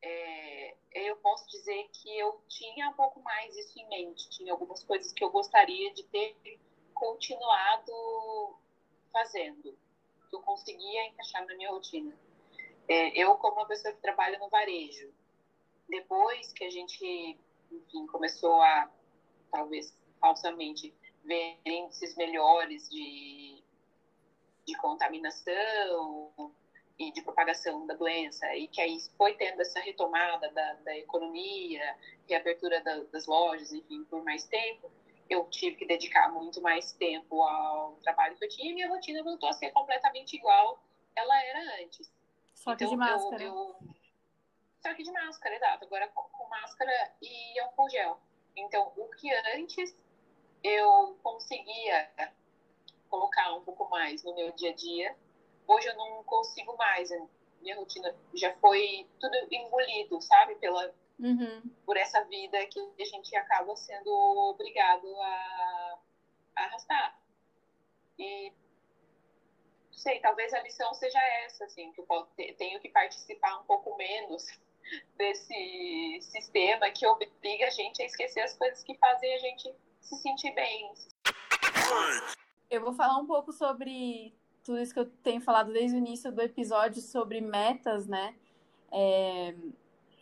é, 0.01 0.75
eu 0.93 1.15
posso 1.17 1.47
dizer 1.49 1.89
que 1.93 2.17
eu 2.17 2.41
tinha 2.47 2.89
um 2.89 2.93
pouco 2.93 3.21
mais 3.21 3.55
isso 3.55 3.79
em 3.79 3.87
mente. 3.87 4.29
Tinha 4.29 4.51
algumas 4.51 4.83
coisas 4.83 5.11
que 5.13 5.23
eu 5.23 5.29
gostaria 5.29 5.93
de 5.93 6.03
ter 6.03 6.35
continuado 6.93 8.57
fazendo, 9.11 9.77
que 10.29 10.35
eu 10.35 10.41
conseguia 10.41 11.05
encaixar 11.07 11.45
na 11.45 11.55
minha 11.55 11.69
rotina. 11.69 12.17
É, 12.87 13.09
eu, 13.17 13.35
como 13.35 13.57
uma 13.57 13.67
pessoa 13.67 13.93
que 13.93 14.01
trabalha 14.01 14.39
no 14.39 14.49
varejo, 14.49 15.13
depois 15.87 16.51
que 16.53 16.63
a 16.63 16.69
gente, 16.69 17.37
enfim, 17.71 18.07
começou 18.07 18.61
a, 18.61 18.89
talvez 19.51 19.95
falsamente, 20.21 20.93
ver 21.25 21.57
índices 21.65 22.15
melhores 22.15 22.89
de, 22.89 23.61
de 24.65 24.77
contaminação, 24.77 26.53
e 27.01 27.11
de 27.11 27.21
propagação 27.23 27.87
da 27.87 27.95
doença, 27.95 28.45
e 28.55 28.67
que 28.67 28.79
aí 28.79 28.95
foi 29.17 29.33
tendo 29.33 29.59
essa 29.61 29.79
retomada 29.79 30.51
da, 30.51 30.73
da 30.73 30.97
economia, 30.97 31.97
reabertura 32.29 32.79
da, 32.81 33.03
das 33.05 33.25
lojas, 33.25 33.71
enfim, 33.71 34.03
por 34.05 34.23
mais 34.23 34.45
tempo, 34.45 34.91
eu 35.27 35.45
tive 35.45 35.77
que 35.77 35.85
dedicar 35.85 36.31
muito 36.31 36.61
mais 36.61 36.91
tempo 36.93 37.41
ao 37.41 37.95
trabalho 38.03 38.37
que 38.37 38.45
eu 38.45 38.49
tinha 38.49 38.69
e 38.69 38.73
minha 38.75 38.89
rotina 38.89 39.23
voltou 39.23 39.49
a 39.49 39.53
ser 39.53 39.71
completamente 39.71 40.35
igual 40.35 40.83
ela 41.15 41.43
era 41.43 41.83
antes. 41.83 42.11
Só 42.53 42.75
que 42.75 42.83
então, 42.83 42.95
de 42.95 42.97
máscara. 42.97 43.43
Eu, 43.43 43.53
eu... 43.53 43.75
Só 44.81 44.93
que 44.93 45.03
de 45.03 45.11
máscara, 45.11 45.55
exato. 45.55 45.85
Agora 45.85 46.07
com, 46.09 46.21
com 46.23 46.49
máscara 46.49 46.91
e 47.21 47.59
álcool 47.61 47.89
gel. 47.89 48.19
Então, 48.55 48.91
o 48.97 49.09
que 49.09 49.31
antes 49.55 49.97
eu 50.63 51.17
conseguia 51.23 52.09
colocar 53.09 53.53
um 53.53 53.61
pouco 53.61 53.89
mais 53.89 54.23
no 54.23 54.33
meu 54.35 54.51
dia 54.53 54.71
a 54.71 54.75
dia, 54.75 55.15
hoje 55.67 55.87
eu 55.87 55.95
não 55.95 56.23
consigo 56.23 56.75
mais. 56.77 57.09
Minha 57.61 57.75
rotina 57.75 58.15
já 58.33 58.53
foi 58.55 59.07
tudo 59.19 59.35
engolido, 59.51 60.19
sabe? 60.21 60.55
Pela, 60.55 60.93
uhum. 61.19 61.61
Por 61.85 61.97
essa 61.97 62.23
vida 62.25 62.65
que 62.67 62.79
a 62.99 63.05
gente 63.05 63.35
acaba 63.35 63.75
sendo 63.75 64.09
obrigado 64.49 65.07
a, 65.19 65.99
a 66.55 66.63
arrastar. 66.63 67.19
E 68.17 68.53
sei, 69.91 70.19
talvez 70.19 70.53
a 70.53 70.61
lição 70.61 70.93
seja 70.93 71.19
essa, 71.43 71.65
assim, 71.65 71.91
que 71.91 72.01
eu 72.01 72.55
tenho 72.57 72.79
que 72.79 72.89
participar 72.89 73.59
um 73.59 73.63
pouco 73.65 73.95
menos 73.97 74.45
desse 75.15 76.19
sistema 76.21 76.89
que 76.89 77.05
obriga 77.05 77.67
a 77.67 77.69
gente 77.69 78.01
a 78.01 78.05
esquecer 78.05 78.41
as 78.41 78.57
coisas 78.57 78.83
que 78.83 78.97
fazem 78.97 79.33
a 79.33 79.37
gente 79.39 79.75
se 80.01 80.15
sentir 80.17 80.53
bem. 80.53 80.91
Eu 82.69 82.81
vou 82.81 82.93
falar 82.93 83.17
um 83.17 83.25
pouco 83.25 83.51
sobre 83.51 84.33
tudo 84.63 84.79
isso 84.79 84.93
que 84.93 84.99
eu 84.99 85.09
tenho 85.23 85.41
falado 85.41 85.71
desde 85.71 85.95
o 85.95 85.99
início 85.99 86.31
do 86.31 86.41
episódio 86.41 87.01
sobre 87.01 87.41
metas, 87.41 88.07
né? 88.07 88.35
É... 88.91 89.55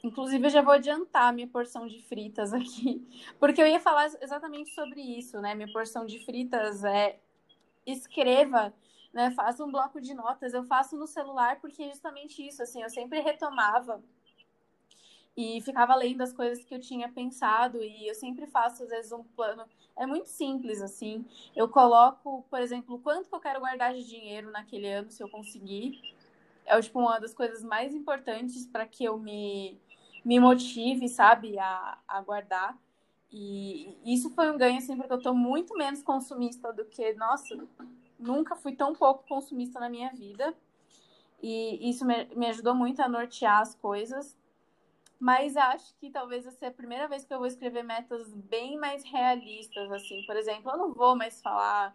Inclusive, 0.04 0.46
eu 0.46 0.50
já 0.50 0.62
vou 0.62 0.74
adiantar 0.74 1.34
minha 1.34 1.48
porção 1.48 1.86
de 1.86 2.02
fritas 2.04 2.54
aqui, 2.54 3.06
porque 3.39 3.62
eu 3.62 3.68
ia 3.68 3.80
falar 3.80 4.06
exatamente 4.22 4.74
sobre 4.74 5.02
isso, 5.02 5.42
né? 5.42 5.54
Minha 5.56 5.72
porção 5.72 6.06
de 6.06 6.24
fritas 6.24 6.84
é 6.84 7.20
escreva, 7.86 8.74
né? 9.13 9.32
Faça 9.32 9.63
um 9.63 9.72
bloco 9.72 10.00
de 10.00 10.13
notas. 10.13 10.54
Eu 10.54 10.63
faço 10.63 10.96
no 10.98 11.08
celular 11.08 11.60
porque 11.60 11.84
é 11.84 11.89
justamente 11.89 12.46
isso, 12.46 12.63
assim, 12.63 12.82
eu 12.82 12.89
sempre 12.89 13.20
retomava 13.20 14.02
e 15.39 15.62
ficava 15.62 15.95
lendo 15.95 16.21
as 16.21 16.34
coisas 16.34 16.65
que 16.65 16.75
eu 16.75 16.82
tinha 16.82 17.08
pensado 17.08 17.82
e 17.82 18.10
eu 18.10 18.13
sempre 18.13 18.45
faço 18.45 18.84
às 18.84 18.89
vezes 18.89 19.13
um 19.13 19.23
plano. 19.23 19.63
É 19.95 20.06
muito 20.06 20.28
simples 20.28 20.82
assim. 20.82 21.25
Eu 21.56 21.69
coloco 21.69 22.43
por 22.49 22.60
exemplo 22.60 22.99
quanto 22.99 23.30
que 23.30 23.34
eu 23.34 23.39
quero 23.39 23.62
guardar 23.62 23.93
de 23.93 24.04
dinheiro 24.04 24.52
naquele 24.52 24.89
ano 24.89 25.10
se 25.10 25.23
eu 25.23 25.30
conseguir. 25.30 25.97
É 26.65 26.78
tipo 26.82 26.99
uma 26.99 27.19
das 27.19 27.34
coisas 27.34 27.63
mais 27.63 27.95
importantes 27.95 28.67
para 28.67 28.86
que 28.86 29.06
eu 29.06 29.17
me 29.17 29.80
me 30.25 30.38
motive 30.41 31.08
sabe 31.08 31.58
a, 31.58 31.97
a 32.06 32.19
guardar. 32.21 32.78
E 33.32 33.97
isso 34.04 34.30
foi 34.32 34.52
um 34.52 34.58
ganho 34.58 34.80
assim 34.80 34.97
porque 34.97 35.13
eu 35.13 35.21
tô 35.21 35.34
muito 35.34 35.73
menos 35.78 36.04
consumista 36.04 36.73
do 36.73 36.84
que 36.84 37.13
nossa 37.13 37.58
nunca 38.19 38.58
fui 38.58 38.75
tão 38.75 38.93
pouco 38.93 39.25
consumista 39.25 39.80
na 39.80 39.88
minha 39.88 40.10
vida. 40.10 40.54
E 41.41 41.89
isso 41.89 42.06
me, 42.06 42.25
me 42.36 42.47
ajudou 42.47 42.75
muito 42.75 43.02
a 43.02 43.08
nortear 43.08 43.62
as 43.62 43.73
coisas 43.73 44.38
mas 45.19 45.58
acho 45.58 45.93
que 45.97 46.10
talvez 46.10 46.45
essa 46.45 46.65
é 46.65 46.69
a 46.69 46.73
primeira 46.73 47.08
vez 47.08 47.25
que 47.25 47.34
eu 47.34 47.39
vou 47.39 47.47
escrever 47.47 47.84
metas 47.84 48.34
bem 48.34 48.77
mais 48.77 49.03
realistas, 49.03 49.91
assim. 49.91 50.23
Por 50.25 50.38
exemplo, 50.38 50.71
eu 50.71 50.77
não 50.77 50.93
vou 50.93 51.13
mais 51.13 51.41
falar, 51.41 51.93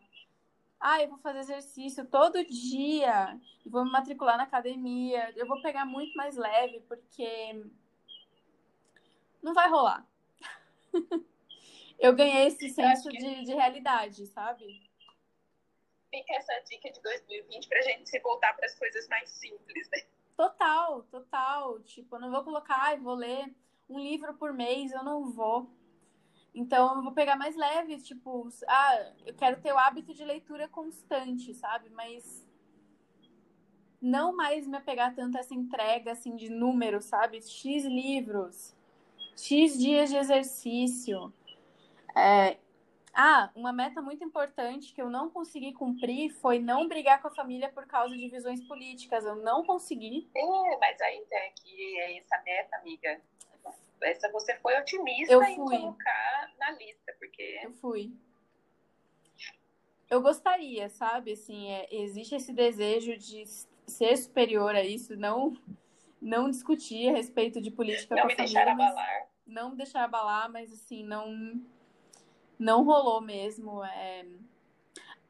ah, 0.78 1.00
eu 1.02 1.08
vou 1.08 1.18
fazer 1.18 1.38
exercício 1.38 2.04
todo 2.04 2.44
dia, 2.44 3.40
vou 3.64 3.82
me 3.82 3.90
matricular 3.90 4.36
na 4.36 4.42
academia. 4.42 5.32
Eu 5.34 5.46
vou 5.46 5.62
pegar 5.62 5.86
muito 5.86 6.14
mais 6.14 6.36
leve, 6.36 6.80
porque 6.80 7.64
não 9.42 9.54
vai 9.54 9.70
rolar. 9.70 10.06
eu 11.98 12.14
ganhei 12.14 12.48
esse 12.48 12.68
senso 12.68 13.08
que... 13.08 13.16
de, 13.16 13.44
de 13.44 13.54
realidade, 13.54 14.26
sabe? 14.26 14.66
Fica 16.10 16.34
essa 16.34 16.60
dica 16.68 16.92
de 16.92 17.00
2020 17.00 17.68
pra 17.68 17.80
gente 17.80 18.10
se 18.10 18.20
voltar 18.20 18.52
para 18.52 18.66
as 18.66 18.78
coisas 18.78 19.08
mais 19.08 19.30
simples, 19.30 19.88
né? 19.88 20.02
Total, 20.36 21.02
total. 21.04 21.80
Tipo, 21.80 22.16
eu 22.16 22.20
não 22.20 22.30
vou 22.30 22.44
colocar, 22.44 22.94
e 22.94 23.00
vou 23.00 23.14
ler 23.14 23.54
um 23.88 23.98
livro 23.98 24.34
por 24.34 24.52
mês, 24.52 24.92
eu 24.92 25.04
não 25.04 25.30
vou. 25.30 25.70
Então 26.54 26.96
eu 26.96 27.02
vou 27.02 27.12
pegar 27.12 27.36
mais 27.36 27.56
leve, 27.56 27.96
tipo, 27.98 28.48
ah, 28.68 29.12
eu 29.26 29.34
quero 29.34 29.60
ter 29.60 29.72
o 29.72 29.78
hábito 29.78 30.14
de 30.14 30.24
leitura 30.24 30.68
constante, 30.68 31.52
sabe? 31.52 31.90
Mas 31.90 32.46
não 34.00 34.36
mais 34.36 34.66
me 34.66 34.76
apegar 34.76 35.14
tanto 35.14 35.36
a 35.36 35.40
essa 35.40 35.54
entrega 35.54 36.12
assim 36.12 36.36
de 36.36 36.48
números, 36.48 37.06
sabe? 37.06 37.42
X 37.42 37.84
livros, 37.84 38.74
X 39.36 39.78
dias 39.78 40.10
de 40.10 40.16
exercício. 40.16 41.32
É... 42.14 42.58
Ah, 43.16 43.48
uma 43.54 43.72
meta 43.72 44.02
muito 44.02 44.24
importante 44.24 44.92
que 44.92 45.00
eu 45.00 45.08
não 45.08 45.30
consegui 45.30 45.72
cumprir 45.72 46.30
foi 46.40 46.58
não 46.58 46.88
brigar 46.88 47.22
com 47.22 47.28
a 47.28 47.34
família 47.34 47.68
por 47.68 47.86
causa 47.86 48.16
de 48.16 48.28
visões 48.28 48.60
políticas. 48.66 49.24
Eu 49.24 49.36
não 49.36 49.64
consegui. 49.64 50.28
É, 50.34 50.76
mas 50.78 51.00
aí 51.00 51.24
é 51.30 51.50
que 51.50 52.00
é 52.00 52.18
essa 52.18 52.42
meta, 52.44 52.76
amiga. 52.76 53.20
Essa 54.02 54.30
você 54.32 54.56
foi 54.56 54.76
otimista 54.78 55.32
eu 55.32 55.40
fui. 55.40 55.52
em 55.52 55.56
colocar 55.56 56.52
na 56.58 56.72
lista, 56.72 57.14
porque. 57.18 57.60
Eu 57.62 57.72
fui. 57.74 58.12
Eu 60.10 60.20
gostaria, 60.20 60.88
sabe? 60.88 61.32
Assim, 61.32 61.70
é, 61.70 61.86
existe 61.90 62.34
esse 62.34 62.52
desejo 62.52 63.16
de 63.16 63.44
ser 63.86 64.16
superior 64.16 64.74
a 64.74 64.82
isso, 64.82 65.16
não 65.16 65.56
não 66.20 66.50
discutir 66.50 67.10
a 67.10 67.12
respeito 67.12 67.60
de 67.60 67.70
política 67.70 68.14
não 68.14 68.22
com 68.22 68.28
a 68.32 68.36
família. 68.36 68.64
Deixar 68.64 68.72
abalar. 68.72 69.28
Não 69.46 69.70
me 69.70 69.76
deixar 69.76 70.04
abalar, 70.04 70.50
mas 70.50 70.72
assim, 70.72 71.04
não 71.04 71.62
não 72.64 72.82
rolou 72.82 73.20
mesmo. 73.20 73.84
É... 73.84 74.26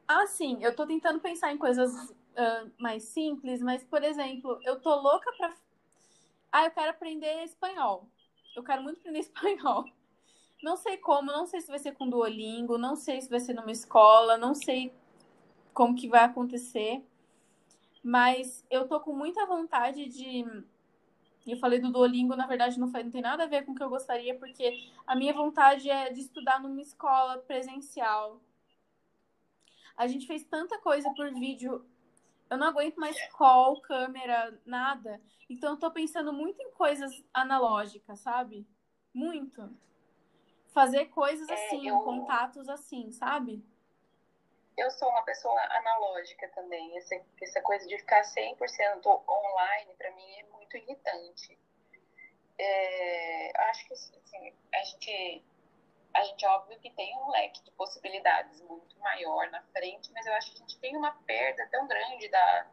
Ah, 0.07 0.25
sim, 0.25 0.57
eu 0.61 0.73
tô 0.73 0.87
tentando 0.87 1.19
pensar 1.19 1.51
em 1.51 1.57
coisas 1.57 1.91
uh, 2.09 2.71
mais 2.77 3.03
simples, 3.03 3.61
mas, 3.61 3.83
por 3.83 4.03
exemplo, 4.03 4.57
eu 4.63 4.79
tô 4.79 4.95
louca 4.95 5.31
pra. 5.33 5.53
Ah, 6.51 6.65
eu 6.65 6.71
quero 6.71 6.91
aprender 6.91 7.43
espanhol. 7.43 8.07
Eu 8.55 8.63
quero 8.63 8.81
muito 8.81 8.99
aprender 8.99 9.19
espanhol. 9.27 9.83
Não 10.63 10.77
sei 10.77 10.97
como, 10.97 11.31
não 11.31 11.45
sei 11.45 11.59
se 11.59 11.67
vai 11.67 11.77
ser 11.77 11.91
com 11.91 12.09
Duolingo, 12.09 12.77
não 12.77 12.95
sei 12.95 13.21
se 13.21 13.29
vai 13.29 13.41
ser 13.41 13.53
numa 13.53 13.71
escola, 13.71 14.37
não 14.37 14.55
sei 14.55 14.93
como 15.73 15.95
que 15.95 16.07
vai 16.07 16.23
acontecer. 16.23 17.03
Mas 18.01 18.65
eu 18.69 18.87
tô 18.87 19.01
com 19.01 19.11
muita 19.13 19.45
vontade 19.45 20.07
de. 20.07 20.45
Eu 21.45 21.57
falei 21.57 21.79
do 21.79 21.91
Duolingo, 21.91 22.35
na 22.35 22.47
verdade 22.47 22.79
não, 22.79 22.89
foi, 22.89 23.03
não 23.03 23.11
tem 23.11 23.21
nada 23.21 23.43
a 23.43 23.47
ver 23.47 23.65
com 23.65 23.71
o 23.71 23.75
que 23.75 23.83
eu 23.83 23.89
gostaria, 23.89 24.37
porque 24.37 24.89
a 25.05 25.15
minha 25.15 25.33
vontade 25.33 25.89
é 25.89 26.11
de 26.11 26.21
estudar 26.21 26.59
numa 26.59 26.81
escola 26.81 27.37
presencial. 27.39 28.41
A 29.95 30.07
gente 30.07 30.25
fez 30.25 30.43
tanta 30.43 30.77
coisa 30.79 31.13
por 31.13 31.31
vídeo, 31.33 31.85
eu 32.49 32.57
não 32.57 32.67
aguento 32.67 32.97
mais 32.97 33.15
call, 33.29 33.79
câmera, 33.81 34.59
nada. 34.65 35.21
Então 35.49 35.71
eu 35.71 35.77
tô 35.77 35.91
pensando 35.91 36.33
muito 36.33 36.61
em 36.61 36.71
coisas 36.71 37.23
analógicas, 37.33 38.19
sabe? 38.19 38.67
Muito. 39.13 39.69
Fazer 40.73 41.05
coisas 41.05 41.47
é, 41.47 41.53
assim, 41.53 41.87
eu... 41.87 41.99
contatos 42.01 42.67
assim, 42.67 43.11
sabe? 43.11 43.63
eu 44.77 44.91
sou 44.91 45.09
uma 45.09 45.23
pessoa 45.23 45.59
analógica 45.77 46.49
também. 46.49 46.97
Essa, 46.97 47.15
essa 47.41 47.61
coisa 47.61 47.87
de 47.87 47.97
ficar 47.97 48.21
100% 48.21 49.05
online, 49.05 49.93
para 49.97 50.11
mim, 50.11 50.35
é 50.37 50.43
muito 50.75 50.77
irritante. 50.77 51.57
É, 52.57 53.61
acho 53.69 53.87
que 53.87 53.93
assim, 53.93 54.53
a 54.73 54.83
gente 54.83 55.43
a 56.13 56.23
gente 56.23 56.45
óbvio 56.45 56.79
que 56.79 56.89
tem 56.91 57.17
um 57.17 57.29
leque 57.29 57.61
de 57.63 57.71
possibilidades 57.71 58.61
muito 58.61 58.97
maior 58.99 59.51
na 59.51 59.61
frente, 59.63 60.09
mas 60.13 60.25
eu 60.25 60.33
acho 60.33 60.51
que 60.51 60.57
a 60.57 60.59
gente 60.61 60.79
tem 60.79 60.95
uma 60.95 61.11
perda 61.23 61.67
tão 61.69 61.85
grande 61.87 62.29
da, 62.29 62.67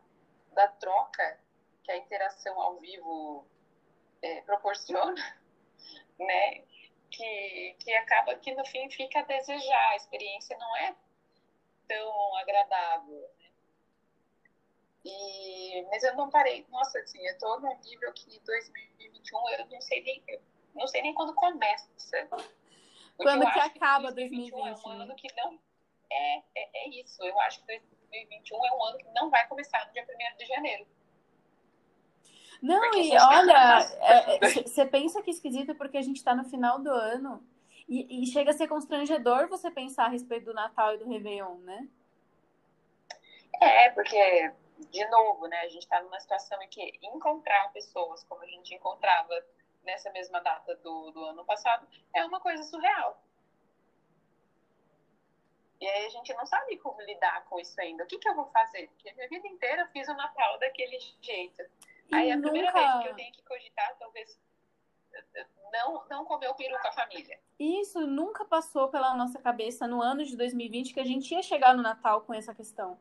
da 0.53 0.69
troca 0.69 1.41
que 1.83 1.91
a 1.91 1.97
interação 1.97 2.61
ao 2.61 2.79
vivo 2.79 3.45
é, 4.23 4.43
proporciona, 4.43 5.15
né? 6.19 6.63
Que, 7.11 7.77
que 7.81 7.93
acaba 7.95 8.37
que 8.37 8.55
no 8.55 8.65
fim 8.65 8.89
fica 8.91 9.19
a 9.19 9.25
desejar. 9.25 9.91
A 9.91 9.97
experiência 9.97 10.57
não 10.57 10.77
é 10.77 10.95
tão 11.89 12.37
agradável. 12.37 13.29
Né? 15.05 15.11
E, 15.11 15.87
mas 15.91 16.03
eu 16.03 16.15
não 16.17 16.31
parei. 16.31 16.67
Nossa, 16.71 16.99
assim, 16.99 17.25
eu 17.27 17.39
tô 17.39 17.61
num 17.61 17.79
nível 17.81 18.13
que 18.13 18.41
2021 18.41 19.51
eu 19.51 19.67
não 19.67 19.81
sei 19.81 20.03
nem, 20.03 20.25
não 20.75 20.87
sei 20.87 21.03
nem 21.03 21.15
quando 21.15 21.35
começa. 21.35 21.89
Quando 23.17 23.51
que 23.53 23.59
acaba 23.59 24.09
que 24.09 24.15
2021 24.15 24.57
2020? 24.57 24.85
É 24.85 24.89
um 24.89 24.91
ano 24.91 25.15
que 25.17 25.29
não. 25.37 25.59
É, 26.11 26.39
é, 26.39 26.85
é 26.85 26.89
isso. 27.01 27.23
Eu 27.23 27.39
acho 27.41 27.61
que 27.61 27.67
2021 28.11 28.67
é 28.67 28.73
um 28.73 28.85
ano 28.85 28.99
que 28.99 29.09
não 29.11 29.31
vai 29.31 29.47
começar 29.49 29.87
no 29.87 29.93
dia 29.93 30.05
1 30.05 30.37
de 30.37 30.47
janeiro. 30.47 30.87
Não, 32.63 32.81
porque 32.81 33.01
e 33.01 33.19
olha, 33.19 33.81
você 34.41 34.83
é, 34.83 34.85
é 34.85 34.87
pensa 34.87 35.21
que 35.21 35.31
é 35.31 35.35
esquisito 35.35 35.75
porque 35.75 35.99
a 35.99 36.03
gente 36.03 36.19
está 36.19 36.33
no 36.33 36.45
final 36.45 36.79
do 36.79 36.91
ano 36.91 37.45
e, 37.89 38.23
e, 38.23 38.27
chega 38.27 38.51
a 38.51 38.55
ser 38.55 38.69
constrangedor 38.69 39.49
você 39.49 39.69
pensar 39.69 40.05
a 40.05 40.09
respeito 40.09 40.45
do 40.45 40.55
Natal 40.55 40.95
e 40.95 40.99
do 40.99 41.09
Réveillon, 41.09 41.57
né? 41.57 41.89
É, 43.61 43.91
porque, 43.91 44.53
de 44.91 45.05
novo, 45.09 45.47
né, 45.47 45.61
a 45.61 45.69
gente 45.69 45.83
está 45.83 46.01
numa 46.03 46.21
situação 46.21 46.61
em 46.63 46.69
que 46.69 46.99
encontrar 47.03 47.73
pessoas 47.73 48.25
como 48.25 48.43
a 48.43 48.47
gente 48.47 48.75
encontrava 48.75 49.35
nessa 49.85 50.11
mesma 50.11 50.41
data 50.41 50.75
do, 50.77 51.11
do 51.11 51.25
ano 51.25 51.45
passado 51.45 51.87
é 52.15 52.25
uma 52.25 52.41
coisa 52.41 52.63
surreal. 52.63 53.23
E 55.81 55.89
aí 55.89 56.07
a 56.07 56.11
gente 56.11 56.33
não 56.35 56.47
sabe 56.47 56.77
como 56.77 57.03
lidar 57.03 57.45
com 57.47 57.59
isso 57.59 57.81
ainda. 57.81 58.05
O 58.05 58.07
que, 58.07 58.19
que 58.19 58.29
eu 58.29 58.37
vou 58.37 58.47
fazer? 58.47 58.87
Porque 58.89 59.11
a 59.11 59.15
minha 59.15 59.29
vida 59.29 59.49
inteira 59.49 59.83
eu 59.83 59.89
fiz 59.89 60.07
o 60.09 60.15
Natal 60.15 60.59
daquele 60.61 60.97
jeito. 61.21 61.63
Aí 62.13 62.31
a 62.31 62.39
primeira 62.39 62.73
vez 62.73 63.03
que 63.03 63.09
eu 63.09 63.15
tenho 63.17 63.33
que 63.33 63.43
cogitar, 63.43 63.97
talvez 63.99 64.39
não, 65.73 66.05
não 66.09 66.25
comer 66.25 66.49
o 66.49 66.55
peru 66.55 66.79
com 66.81 66.89
a 66.89 66.93
família. 66.93 67.41
Isso 67.59 68.07
nunca 68.07 68.45
passou 68.45 68.89
pela 68.89 69.15
nossa 69.15 69.41
cabeça 69.41 69.87
no 69.87 70.01
ano 70.01 70.25
de 70.25 70.37
2020 70.37 70.95
que 70.95 71.01
a 71.01 71.05
gente 71.05 71.35
ia 71.35 71.43
chegar 71.43 71.75
no 71.75 71.83
Natal 71.83 72.21
com 72.21 72.33
essa 72.33 72.55
questão. 72.55 72.99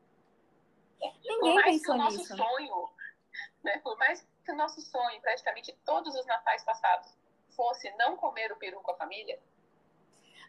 Ninguém 1.24 1.38
por 1.40 1.54
mais 1.54 1.84
que 1.84 1.90
o 1.90 1.96
nosso 1.96 2.24
sonho, 2.24 2.90
né, 3.64 3.78
por 3.78 3.96
mais 3.98 4.26
que 4.44 4.52
o 4.52 4.56
nosso 4.56 4.80
sonho, 4.80 5.20
praticamente 5.20 5.72
todos 5.84 6.14
os 6.14 6.26
natais 6.26 6.64
passados, 6.64 7.16
fosse 7.56 7.90
não 7.96 8.16
comer 8.16 8.52
o 8.52 8.56
peru 8.56 8.80
com 8.80 8.92
a 8.92 8.96
família, 8.96 9.38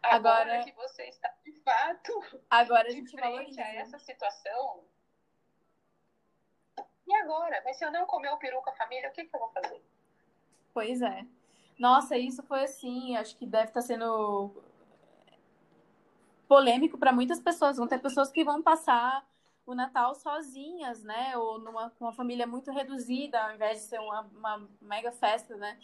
agora, 0.02 0.54
agora 0.54 0.64
que 0.64 0.72
você 0.74 1.04
está 1.04 1.34
de 1.44 1.52
fato 1.64 2.44
agora 2.50 2.88
a 2.88 2.92
gente 2.92 3.16
valoriza. 3.16 3.62
a 3.62 3.76
essa 3.76 4.00
situação, 4.00 4.84
e 7.06 7.14
agora? 7.16 7.62
Mas 7.66 7.78
se 7.78 7.86
eu 7.86 7.92
não 7.92 8.06
comer 8.06 8.32
o 8.32 8.38
peru 8.38 8.62
com 8.62 8.70
a 8.70 8.76
família, 8.76 9.10
o 9.10 9.12
que, 9.12 9.26
que 9.26 9.36
eu 9.36 9.40
vou 9.40 9.50
fazer? 9.50 9.82
Pois 10.74 11.02
é. 11.02 11.26
Nossa, 11.78 12.18
isso 12.18 12.42
foi 12.44 12.64
assim, 12.64 13.16
acho 13.18 13.36
que 13.36 13.46
deve 13.46 13.68
estar 13.68 13.82
sendo 13.82 14.64
polêmico 16.48 16.98
para 16.98 17.12
muitas 17.12 17.40
pessoas. 17.40 17.78
Vão 17.78 17.88
ter 17.88 18.00
pessoas 18.00 18.32
que 18.32 18.44
vão 18.44 18.62
passar 18.62 19.26
o 19.66 19.74
Natal 19.74 20.14
sozinhas, 20.16 21.04
né? 21.04 21.38
Ou 21.38 21.60
numa 21.60 21.90
com 21.92 22.06
uma 22.06 22.14
família 22.14 22.46
muito 22.46 22.72
reduzida, 22.72 23.42
ao 23.42 23.54
invés 23.54 23.80
de 23.80 23.86
ser 23.86 24.00
uma, 24.00 24.22
uma 24.36 24.70
mega 24.82 25.12
festa, 25.12 25.56
né? 25.56 25.78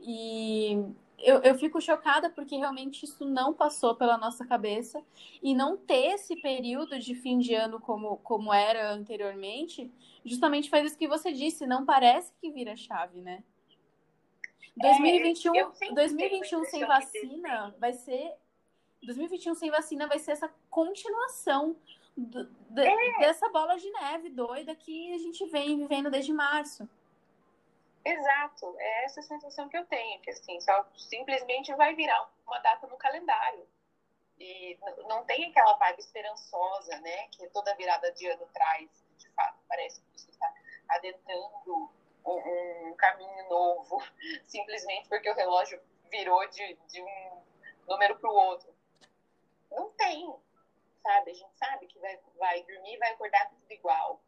E 0.00 0.78
eu, 1.18 1.40
eu 1.42 1.54
fico 1.54 1.80
chocada 1.80 2.28
porque 2.30 2.56
realmente 2.56 3.04
isso 3.04 3.24
não 3.24 3.52
passou 3.52 3.94
pela 3.94 4.18
nossa 4.18 4.46
cabeça. 4.46 5.02
E 5.42 5.54
não 5.54 5.76
ter 5.76 6.14
esse 6.14 6.36
período 6.36 6.98
de 6.98 7.14
fim 7.14 7.38
de 7.38 7.54
ano 7.54 7.80
como, 7.80 8.16
como 8.18 8.52
era 8.52 8.92
anteriormente, 8.92 9.90
justamente 10.24 10.70
faz 10.70 10.86
isso 10.86 10.98
que 10.98 11.08
você 11.08 11.32
disse, 11.32 11.66
não 11.66 11.84
parece 11.84 12.32
que 12.40 12.50
vira 12.50 12.76
chave, 12.76 13.20
né? 13.20 13.42
2021, 14.76 15.56
é, 15.56 15.92
2021 15.92 16.64
sem 16.66 16.84
vacina 16.84 17.74
vai 17.78 17.94
ser 17.94 18.34
2021 19.02 19.54
sem 19.54 19.70
vacina 19.70 20.06
vai 20.06 20.18
ser 20.18 20.32
essa 20.32 20.50
continuação 20.68 21.76
do, 22.16 22.44
de, 22.44 22.82
é. 22.82 23.18
dessa 23.18 23.48
bola 23.50 23.76
de 23.76 23.90
neve 23.90 24.30
doida 24.30 24.74
que 24.74 25.12
a 25.14 25.18
gente 25.18 25.44
vem 25.46 25.76
vivendo 25.76 26.10
desde 26.10 26.32
março. 26.32 26.88
Exato, 28.04 28.74
é 28.78 29.04
essa 29.04 29.20
sensação 29.20 29.68
que 29.68 29.76
eu 29.76 29.84
tenho, 29.86 30.20
que 30.20 30.30
assim, 30.30 30.60
só 30.60 30.86
simplesmente 30.96 31.74
vai 31.74 31.94
virar 31.94 32.30
uma 32.46 32.58
data 32.60 32.86
no 32.86 32.96
calendário. 32.96 33.66
E 34.38 34.78
não 35.08 35.24
tem 35.24 35.46
aquela 35.46 35.76
vibe 35.76 35.98
esperançosa, 35.98 37.00
né, 37.00 37.28
que 37.32 37.48
toda 37.48 37.74
virada 37.74 38.12
de 38.12 38.28
ano 38.28 38.46
traz, 38.52 38.88
de 39.18 39.28
fato, 39.30 39.58
parece 39.68 40.00
que 40.00 40.20
você 40.20 40.30
está 40.30 40.52
adentrando 40.88 41.90
um, 42.24 42.90
um 42.90 42.94
caminho 42.96 43.48
novo, 43.48 44.00
simplesmente 44.46 45.08
porque 45.08 45.30
o 45.30 45.34
relógio 45.34 45.80
virou 46.10 46.48
de, 46.50 46.74
de 46.88 47.02
um 47.02 47.42
número 47.88 48.16
para 48.18 48.30
o 48.30 48.34
outro. 48.34 48.74
Não 49.70 49.90
tem, 49.92 50.32
sabe? 51.06 51.30
A 51.30 51.34
gente 51.34 51.56
sabe 51.56 51.86
que 51.86 51.98
vai, 52.00 52.18
vai 52.36 52.62
dormir 52.64 52.98
vai 52.98 53.12
acordar 53.12 53.48
tudo 53.48 53.70
igual. 53.70 54.20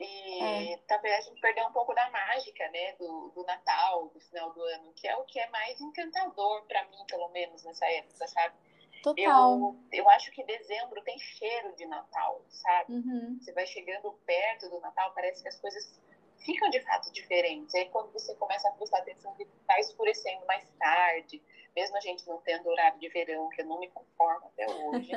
E 0.00 0.72
é. 0.72 0.76
talvez 0.86 1.14
a 1.18 1.20
gente 1.22 1.40
perdeu 1.40 1.66
um 1.66 1.72
pouco 1.72 1.92
da 1.92 2.08
mágica, 2.10 2.68
né, 2.70 2.92
do, 2.94 3.32
do 3.34 3.44
Natal, 3.44 4.08
do 4.08 4.20
final 4.20 4.52
do 4.52 4.62
ano, 4.62 4.92
que 4.94 5.08
é 5.08 5.16
o 5.16 5.24
que 5.24 5.40
é 5.40 5.48
mais 5.50 5.80
encantador 5.80 6.64
para 6.66 6.84
mim, 6.84 7.04
pelo 7.08 7.28
menos 7.30 7.64
nessa 7.64 7.84
época, 7.86 8.28
sabe? 8.28 8.54
Total. 9.02 9.58
Eu, 9.58 9.78
eu 9.92 10.08
acho 10.10 10.30
que 10.32 10.44
dezembro 10.44 11.02
tem 11.02 11.18
cheiro 11.18 11.74
de 11.74 11.86
Natal, 11.86 12.44
sabe? 12.48 12.94
Uhum. 12.94 13.38
Você 13.40 13.52
vai 13.52 13.66
chegando 13.66 14.12
perto 14.24 14.68
do 14.68 14.80
Natal, 14.80 15.12
parece 15.14 15.42
que 15.42 15.48
as 15.48 15.60
coisas 15.60 16.00
ficam 16.38 16.70
de 16.70 16.80
fato 16.80 17.12
diferentes. 17.12 17.74
Aí 17.74 17.88
quando 17.90 18.12
você 18.12 18.34
começa 18.34 18.68
a 18.68 18.72
prestar 18.72 18.98
atenção 18.98 19.34
que 19.34 19.42
está 19.42 19.78
escurecendo 19.78 20.44
mais 20.46 20.68
tarde, 20.78 21.42
mesmo 21.74 21.96
a 21.96 22.00
gente 22.00 22.26
não 22.26 22.40
tendo 22.40 22.68
horário 22.68 22.98
de 22.98 23.08
verão, 23.08 23.48
que 23.50 23.62
eu 23.62 23.66
não 23.66 23.78
me 23.78 23.88
conformo 23.90 24.46
até 24.46 24.66
hoje. 24.68 25.10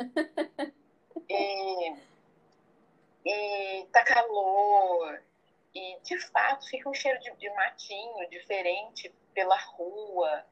e, 1.30 1.96
e 3.26 3.86
tá 3.92 4.04
calor, 4.04 5.22
e 5.74 6.00
de 6.04 6.20
fato 6.20 6.68
fica 6.68 6.90
um 6.90 6.94
cheiro 6.94 7.20
de, 7.20 7.32
de 7.38 7.50
matinho 7.52 8.30
diferente 8.30 9.10
pela 9.34 9.58
rua, 9.58 10.46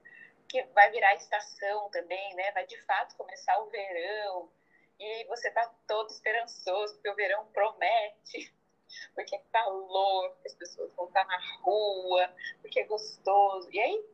que 0.48 0.64
vai 0.74 0.90
virar 0.90 1.16
estação 1.16 1.90
também, 1.92 2.34
né? 2.36 2.52
Vai 2.54 2.66
de 2.66 2.82
fato 2.84 3.16
começar 3.16 3.60
o 3.60 3.70
verão. 3.70 4.50
E 5.00 5.26
você 5.26 5.50
tá 5.52 5.72
todo 5.88 6.10
esperançoso, 6.10 6.96
porque 6.96 7.10
o 7.10 7.16
verão 7.16 7.46
promete, 7.54 8.54
porque 9.16 9.36
é 9.36 9.42
calor, 9.52 10.30
porque 10.32 10.48
as 10.48 10.56
pessoas 10.56 10.94
vão 10.94 11.08
estar 11.08 11.26
na 11.26 11.40
rua, 11.62 12.34
porque 12.62 12.80
é 12.80 12.86
gostoso. 12.86 13.70
E 13.72 13.80
aí, 13.80 14.06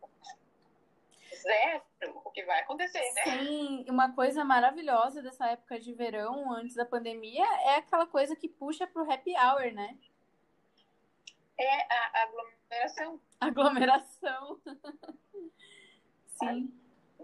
zero 1.35 1.83
o 2.23 2.31
que 2.31 2.43
vai 2.43 2.61
acontecer, 2.61 3.11
né? 3.13 3.23
Sim, 3.23 3.85
uma 3.89 4.13
coisa 4.13 4.43
maravilhosa 4.43 5.21
dessa 5.21 5.47
época 5.47 5.79
de 5.79 5.93
verão, 5.93 6.51
antes 6.53 6.75
da 6.75 6.85
pandemia, 6.85 7.45
é 7.61 7.75
aquela 7.75 8.05
coisa 8.05 8.35
que 8.35 8.49
puxa 8.49 8.87
pro 8.87 9.09
happy 9.09 9.33
hour, 9.37 9.71
né? 9.73 9.97
É 11.57 11.93
a 11.93 12.23
aglomeração. 12.23 13.21
Aglomeração. 13.39 14.59
Sim. 16.39 16.73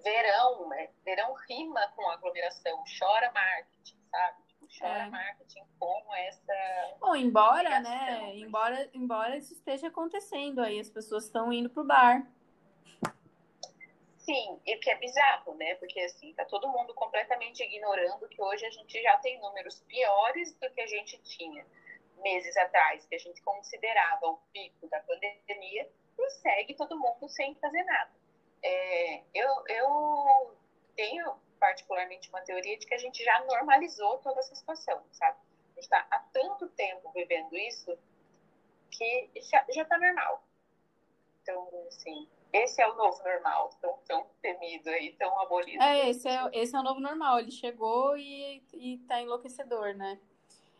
Verão, 0.02 0.70
né? 0.70 0.90
Verão 1.04 1.34
rima 1.48 1.88
com 1.96 2.10
aglomeração, 2.10 2.84
chora 2.98 3.32
marketing, 3.32 3.98
sabe? 4.10 4.51
Chora 4.78 5.04
é. 5.04 5.10
marketing 5.10 5.66
com 5.78 6.16
essa. 6.16 6.54
Bom, 7.00 7.16
embora, 7.16 7.80
né? 7.82 8.36
Embora, 8.36 8.90
embora 8.94 9.38
isso 9.38 9.54
esteja 9.54 9.88
acontecendo 9.88 10.62
aí, 10.62 10.80
as 10.80 10.90
pessoas 10.90 11.26
estão 11.26 11.52
indo 11.52 11.70
pro 11.70 11.84
bar. 11.84 12.26
Sim, 14.18 14.62
e 14.66 14.78
que 14.78 14.90
é 14.90 14.96
bizarro, 14.98 15.56
né? 15.56 15.76
Porque 15.76 16.00
assim, 16.00 16.34
tá 16.34 16.46
todo 16.46 16.70
mundo 16.70 16.94
completamente 16.94 17.64
ignorando 17.64 18.30
que 18.30 18.42
hoje 18.42 18.66
a 18.66 18.70
gente 18.70 19.02
já 19.02 19.18
tem 19.18 19.40
números 19.42 19.82
piores 19.88 20.54
do 20.60 20.70
que 20.72 20.82
a 20.82 20.88
gente 20.88 21.18
tinha 21.24 21.66
meses 22.18 22.56
atrás, 22.56 23.06
que 23.08 23.16
a 23.16 23.20
gente 23.20 23.42
considerava 23.42 24.28
o 24.28 24.38
pico 24.54 24.88
da 24.88 25.00
pandemia, 25.02 25.90
e 26.20 26.30
segue 26.30 26.76
todo 26.76 27.00
mundo 27.00 27.28
sem 27.30 27.56
fazer 27.56 27.84
nada. 27.84 28.12
É, 28.64 29.24
eu, 29.34 29.50
eu 29.68 30.56
tenho 30.96 31.36
particularmente 31.62 32.28
uma 32.30 32.42
teoria 32.42 32.76
de 32.76 32.88
que 32.88 32.96
a 32.96 32.98
gente 32.98 33.24
já 33.24 33.46
normalizou 33.46 34.18
toda 34.18 34.40
essa 34.40 34.56
situação, 34.56 35.00
sabe? 35.12 35.38
A 35.38 35.76
gente 35.76 35.84
está 35.84 36.08
há 36.10 36.20
tanto 36.34 36.68
tempo 36.70 37.12
vivendo 37.14 37.56
isso 37.56 37.96
que 38.90 39.30
já 39.44 39.84
está 39.84 40.00
normal. 40.00 40.44
Então, 41.44 41.70
assim, 41.88 42.28
esse 42.52 42.82
é 42.82 42.88
o 42.88 42.96
novo 42.96 43.24
normal, 43.24 43.70
tão, 43.80 43.98
tão 44.08 44.26
temido 44.42 44.90
aí, 44.90 45.14
tão 45.14 45.40
abolido. 45.40 45.82
É, 45.82 46.10
esse 46.10 46.28
é, 46.28 46.50
esse 46.52 46.76
é 46.76 46.80
o 46.80 46.84
novo 46.84 47.00
normal. 47.00 47.40
Ele 47.40 47.52
chegou 47.52 48.18
e, 48.18 48.64
e 48.74 48.98
tá 49.08 49.22
enlouquecedor, 49.22 49.94
né? 49.94 50.20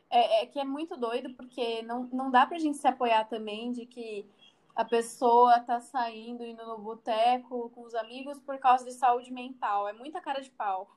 É, 0.10 0.42
é, 0.42 0.46
que 0.48 0.60
é 0.60 0.64
muito 0.64 0.98
doido, 0.98 1.34
porque 1.36 1.84
não, 1.84 2.04
não 2.12 2.32
dá 2.32 2.46
pra 2.46 2.58
gente 2.58 2.78
se 2.78 2.88
apoiar 2.88 3.26
também 3.26 3.72
de 3.72 3.86
que 3.86 4.28
a 4.76 4.86
pessoa 4.86 5.60
tá 5.60 5.80
saindo, 5.80 6.44
indo 6.44 6.66
no 6.66 6.78
boteco 6.78 7.70
com 7.72 7.82
os 7.82 7.94
amigos 7.96 8.40
por 8.40 8.58
causa 8.60 8.86
de 8.86 8.92
saúde 8.94 9.32
mental. 9.32 9.88
É 9.88 9.94
muita 9.94 10.22
cara 10.22 10.42
de 10.42 10.50
pau. 10.52 10.90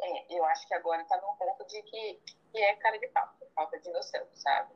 É, 0.00 0.38
eu 0.38 0.44
acho 0.46 0.66
que 0.66 0.74
agora 0.74 1.04
tá 1.04 1.20
num 1.20 1.36
ponto 1.36 1.66
de 1.66 1.82
que, 1.82 2.20
que 2.52 2.58
é 2.58 2.74
cara 2.76 2.98
de 2.98 3.08
pau, 3.08 3.28
falta 3.54 3.78
de 3.80 3.92
noção, 3.92 4.24
sabe? 4.34 4.72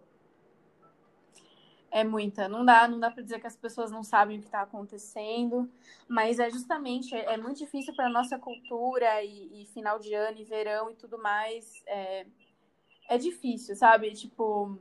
É 1.91 2.03
muita. 2.03 2.49
Não 2.49 2.65
dá, 2.65 2.89
não 2.89 2.99
dá 2.99 3.11
para 3.11 3.23
dizer 3.23 3.39
que 3.39 3.47
as 3.47 3.55
pessoas 3.55 3.91
não 3.91 4.03
sabem 4.03 4.39
o 4.39 4.41
que 4.41 4.47
está 4.47 4.63
acontecendo, 4.63 5.71
mas 6.09 6.39
é 6.39 6.49
justamente 6.51 7.15
é, 7.15 7.35
é 7.35 7.37
muito 7.37 7.59
difícil 7.59 7.95
para 7.95 8.09
nossa 8.09 8.39
cultura 8.39 9.23
e, 9.23 9.63
e, 9.63 9.67
final 9.67 9.99
de 9.99 10.15
ano 10.15 10.39
e 10.39 10.45
verão 10.45 10.91
e 10.91 10.97
tudo 10.97 11.19
mais. 11.19 11.83
É, 11.87 12.27
é 13.11 13.19
difícil, 13.19 13.77
sabe? 13.77 14.11
Tipo, 14.15 14.79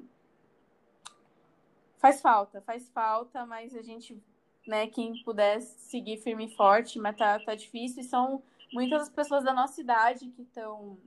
faz 2.01 2.19
falta, 2.19 2.61
faz 2.61 2.89
falta, 2.89 3.45
mas 3.45 3.75
a 3.75 3.81
gente, 3.83 4.21
né, 4.67 4.87
quem 4.87 5.23
puder 5.23 5.61
seguir 5.61 6.17
firme 6.17 6.47
e 6.47 6.55
forte, 6.55 6.99
mas 6.99 7.15
tá, 7.15 7.39
tá 7.39 7.53
difícil. 7.53 8.01
E 8.01 8.05
são 8.05 8.43
muitas 8.73 9.03
as 9.03 9.09
pessoas 9.09 9.43
da 9.43 9.53
nossa 9.53 9.79
idade 9.79 10.27
que 10.31 10.41
estão. 10.41 10.99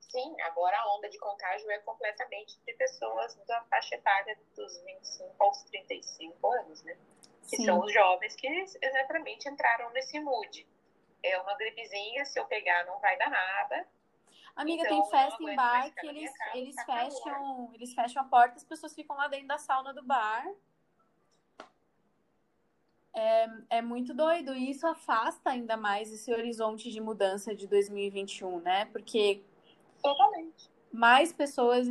Sim, 0.00 0.40
agora 0.42 0.76
a 0.76 0.96
onda 0.96 1.08
de 1.08 1.18
contágio 1.18 1.70
é 1.70 1.78
completamente 1.78 2.58
de 2.66 2.72
pessoas 2.74 3.34
da 3.46 3.62
faixa 3.64 3.94
etária 3.94 4.36
dos 4.54 4.82
25 4.82 5.34
aos 5.38 5.62
35 5.64 6.52
anos, 6.52 6.82
né? 6.82 6.96
Que 7.48 7.56
Sim. 7.56 7.64
são 7.64 7.80
os 7.80 7.92
jovens 7.92 8.34
que 8.36 8.46
exatamente 8.46 9.48
entraram 9.48 9.90
nesse 9.90 10.18
mood. 10.20 10.66
É 11.22 11.38
uma 11.40 11.56
gripezinha, 11.56 12.24
se 12.26 12.38
eu 12.38 12.44
pegar 12.46 12.84
não 12.86 12.98
vai 13.00 13.16
dar 13.18 13.30
nada, 13.30 13.86
Amiga, 14.56 14.84
então, 14.84 15.02
tem 15.02 15.10
festa 15.10 15.42
em 15.42 15.56
bar 15.56 15.90
que 15.94 16.06
eles, 16.06 16.32
eles 16.54 16.76
tá 16.76 16.84
fecham, 16.84 17.70
eles 17.74 17.92
fecham 17.92 18.22
a 18.22 18.24
porta, 18.24 18.56
as 18.56 18.64
pessoas 18.64 18.94
ficam 18.94 19.16
lá 19.16 19.26
dentro 19.26 19.48
da 19.48 19.58
sauna 19.58 19.92
do 19.92 20.02
bar. 20.02 20.46
É, 23.12 23.48
é 23.70 23.82
muito 23.82 24.14
doido 24.14 24.54
e 24.54 24.70
isso 24.70 24.86
afasta 24.86 25.50
ainda 25.50 25.76
mais 25.76 26.12
esse 26.12 26.32
horizonte 26.32 26.90
de 26.90 27.00
mudança 27.00 27.54
de 27.54 27.66
2021, 27.66 28.60
né? 28.60 28.84
Porque 28.86 29.42
Totalmente. 30.02 30.70
mais 30.92 31.32
pessoas 31.32 31.88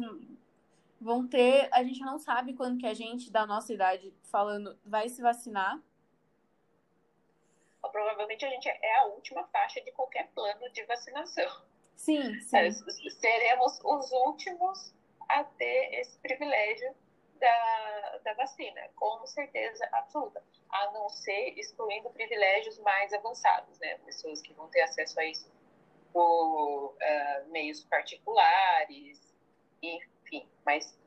vão 1.00 1.28
ter. 1.28 1.70
A 1.74 1.84
gente 1.84 2.00
não 2.02 2.18
sabe 2.18 2.54
quando 2.54 2.78
que 2.78 2.86
a 2.86 2.94
gente 2.94 3.30
da 3.30 3.46
nossa 3.46 3.74
idade 3.74 4.14
falando 4.24 4.78
vai 4.86 5.10
se 5.10 5.22
vacinar. 5.22 5.82
Provavelmente 7.92 8.46
a 8.46 8.50
gente 8.50 8.68
é 8.70 9.00
a 9.00 9.06
última 9.08 9.44
faixa 9.48 9.82
de 9.82 9.92
qualquer 9.92 10.30
plano 10.34 10.70
de 10.72 10.84
vacinação. 10.86 11.73
Sim, 11.96 12.40
sim. 12.42 12.72
Seremos 13.10 13.80
os 13.84 14.12
últimos 14.12 14.94
a 15.30 15.44
ter 15.44 16.00
esse 16.00 16.18
privilégio 16.20 16.96
da, 17.40 18.20
da 18.24 18.34
vacina, 18.34 18.82
com 18.96 19.26
certeza 19.26 19.88
absoluta. 19.92 20.44
A 20.70 20.92
não 20.92 21.10
ser 21.10 21.58
excluindo 21.58 22.10
privilégios 22.12 22.80
mais 22.80 23.14
avançados, 23.14 23.78
né? 23.80 23.98
Pessoas 24.00 24.42
que 24.42 24.54
vão 24.54 24.68
ter 24.70 24.82
acesso 24.82 25.20
a 25.20 25.26
isso 25.26 25.52
por 26.12 26.94
uh, 26.94 27.50
meios 27.50 27.84
particulares, 27.86 29.20
enfim. 29.82 30.48
Mas 30.66 30.98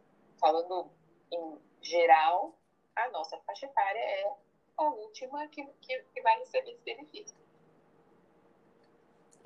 falando 0.40 0.90
em 1.33 1.59
geral, 1.81 2.55
a 2.94 3.09
nossa 3.11 3.38
faixa 3.38 3.66
etária 3.66 3.99
é 3.99 4.33
a 4.77 4.88
última 4.90 5.46
que, 5.49 5.64
que, 5.81 6.03
que 6.12 6.20
vai 6.22 6.38
receber 6.38 6.70
esse 6.70 6.83
benefício. 6.83 7.37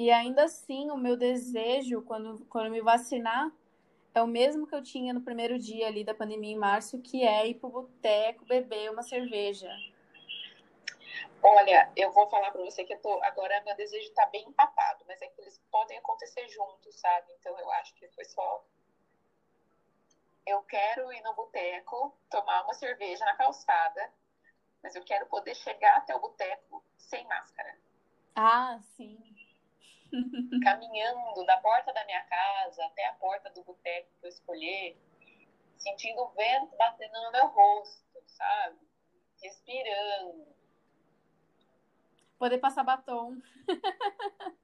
E 0.01 0.11
ainda 0.11 0.45
assim, 0.45 0.91
o 0.91 0.97
meu 0.97 1.15
desejo, 1.15 2.01
quando, 2.01 2.47
quando 2.47 2.71
me 2.71 2.81
vacinar, 2.81 3.53
é 4.15 4.23
o 4.23 4.27
mesmo 4.27 4.67
que 4.67 4.75
eu 4.75 4.83
tinha 4.83 5.13
no 5.13 5.21
primeiro 5.21 5.59
dia 5.59 5.89
ali 5.89 6.03
da 6.03 6.15
pandemia 6.15 6.55
em 6.55 6.59
março, 6.59 7.03
que 7.03 7.23
é 7.23 7.47
ir 7.47 7.57
pro 7.57 7.69
boteco 7.69 8.47
beber 8.47 8.91
uma 8.91 9.03
cerveja. 9.03 9.71
Olha, 11.43 11.93
eu 11.95 12.11
vou 12.13 12.27
falar 12.31 12.51
para 12.51 12.63
você 12.63 12.83
que 12.83 12.95
eu 12.95 13.03
tô, 13.03 13.23
agora 13.25 13.63
meu 13.63 13.77
desejo 13.77 14.09
está 14.09 14.25
bem 14.25 14.49
empatado, 14.49 15.05
mas 15.07 15.21
é 15.21 15.27
que 15.27 15.43
eles 15.43 15.61
podem 15.71 15.99
acontecer 15.99 16.49
juntos, 16.49 16.99
sabe? 16.99 17.31
Então 17.39 17.59
eu 17.59 17.71
acho 17.73 17.95
que 17.97 18.09
foi 18.09 18.25
só 18.25 18.65
eu 20.47 20.63
quero 20.63 21.13
ir 21.13 21.21
no 21.21 21.35
boteco, 21.35 22.17
tomar 22.31 22.65
uma 22.65 22.73
cerveja 22.73 23.23
na 23.27 23.37
calçada, 23.37 24.11
mas 24.83 24.97
eu 24.97 25.05
quero 25.05 25.27
poder 25.27 25.55
chegar 25.55 25.99
até 25.99 26.17
o 26.17 26.21
boteco 26.21 26.83
sem 26.97 27.23
máscara. 27.27 27.77
Ah, 28.35 28.79
sim. 28.97 29.30
caminhando 30.63 31.45
da 31.45 31.57
porta 31.59 31.93
da 31.93 32.05
minha 32.05 32.23
casa 32.25 32.85
até 32.87 33.07
a 33.07 33.15
porta 33.15 33.51
do 33.51 33.65
boteco 33.65 34.09
que 34.21 34.27
eu 34.27 34.29
escolher, 34.29 34.97
sentindo 35.77 36.23
o 36.23 36.29
vento 36.31 36.77
batendo 36.77 37.23
no 37.23 37.33
meu 37.33 37.47
rosto, 37.49 38.23
sabe? 38.27 38.79
Respirando. 39.43 40.47
Poder 42.39 42.59
passar 42.59 42.85
batom. 42.85 43.37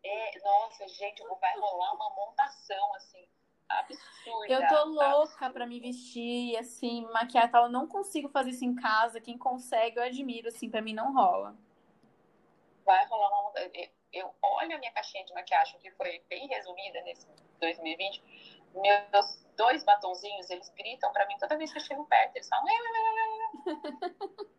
é, 0.02 0.38
nossa, 0.40 0.88
gente, 0.88 1.22
vai 1.40 1.58
rolar 1.58 1.94
uma 1.94 2.10
montação, 2.10 2.94
assim, 2.94 3.28
absurda. 3.68 4.52
Eu 4.52 4.66
tô 4.66 4.84
louca 4.84 5.50
para 5.50 5.66
me 5.66 5.78
vestir, 5.78 6.56
assim, 6.56 7.02
maquiar 7.12 7.50
tal. 7.50 7.64
Eu 7.64 7.70
não 7.70 7.86
consigo 7.86 8.30
fazer 8.30 8.50
isso 8.50 8.64
em 8.64 8.74
casa. 8.74 9.20
Quem 9.20 9.36
consegue, 9.36 9.98
eu 9.98 10.02
admiro, 10.02 10.48
assim, 10.48 10.70
para 10.70 10.80
mim 10.80 10.94
não 10.94 11.14
rola. 11.14 11.54
Vai 12.84 13.04
rolar 13.06 13.28
uma 13.28 13.42
montação 13.42 13.95
eu 14.12 14.34
olho 14.42 14.74
a 14.74 14.78
minha 14.78 14.92
caixinha 14.92 15.24
de 15.24 15.34
maquiagem, 15.34 15.78
que 15.80 15.90
foi 15.92 16.22
bem 16.28 16.46
resumida 16.48 17.00
nesse 17.02 17.26
2020, 17.60 18.22
meus 18.74 19.46
dois 19.56 19.82
batonzinhos, 19.84 20.50
eles 20.50 20.68
gritam 20.70 21.12
para 21.12 21.26
mim 21.26 21.36
toda 21.38 21.56
vez 21.56 21.72
que 21.72 21.78
eu 21.78 21.82
chego 21.82 22.04
perto, 22.06 22.36
eles 22.36 22.48
falam, 22.48 22.66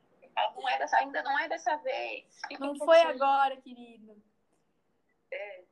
não 0.67 0.69
é 0.69 0.77
dessa, 0.77 0.97
ainda 0.97 1.23
não 1.23 1.39
é 1.39 1.47
dessa 1.47 1.75
vez. 1.77 2.25
Fica 2.47 2.65
não 2.65 2.75
foi 2.75 2.99
agora, 3.01 3.55
querido. 3.57 4.21
É. 5.31 5.63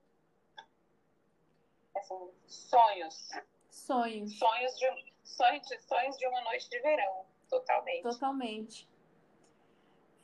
Assim, 1.98 2.32
sonhos. 2.46 3.30
Sonhos. 3.70 4.38
Sonhos 4.38 4.78
de, 4.78 5.14
sonhos, 5.24 5.68
de, 5.68 5.80
sonhos 5.82 6.18
de 6.18 6.28
uma 6.28 6.42
noite 6.42 6.70
de 6.70 6.80
verão, 6.80 7.26
totalmente. 7.50 8.04
Totalmente. 8.04 8.90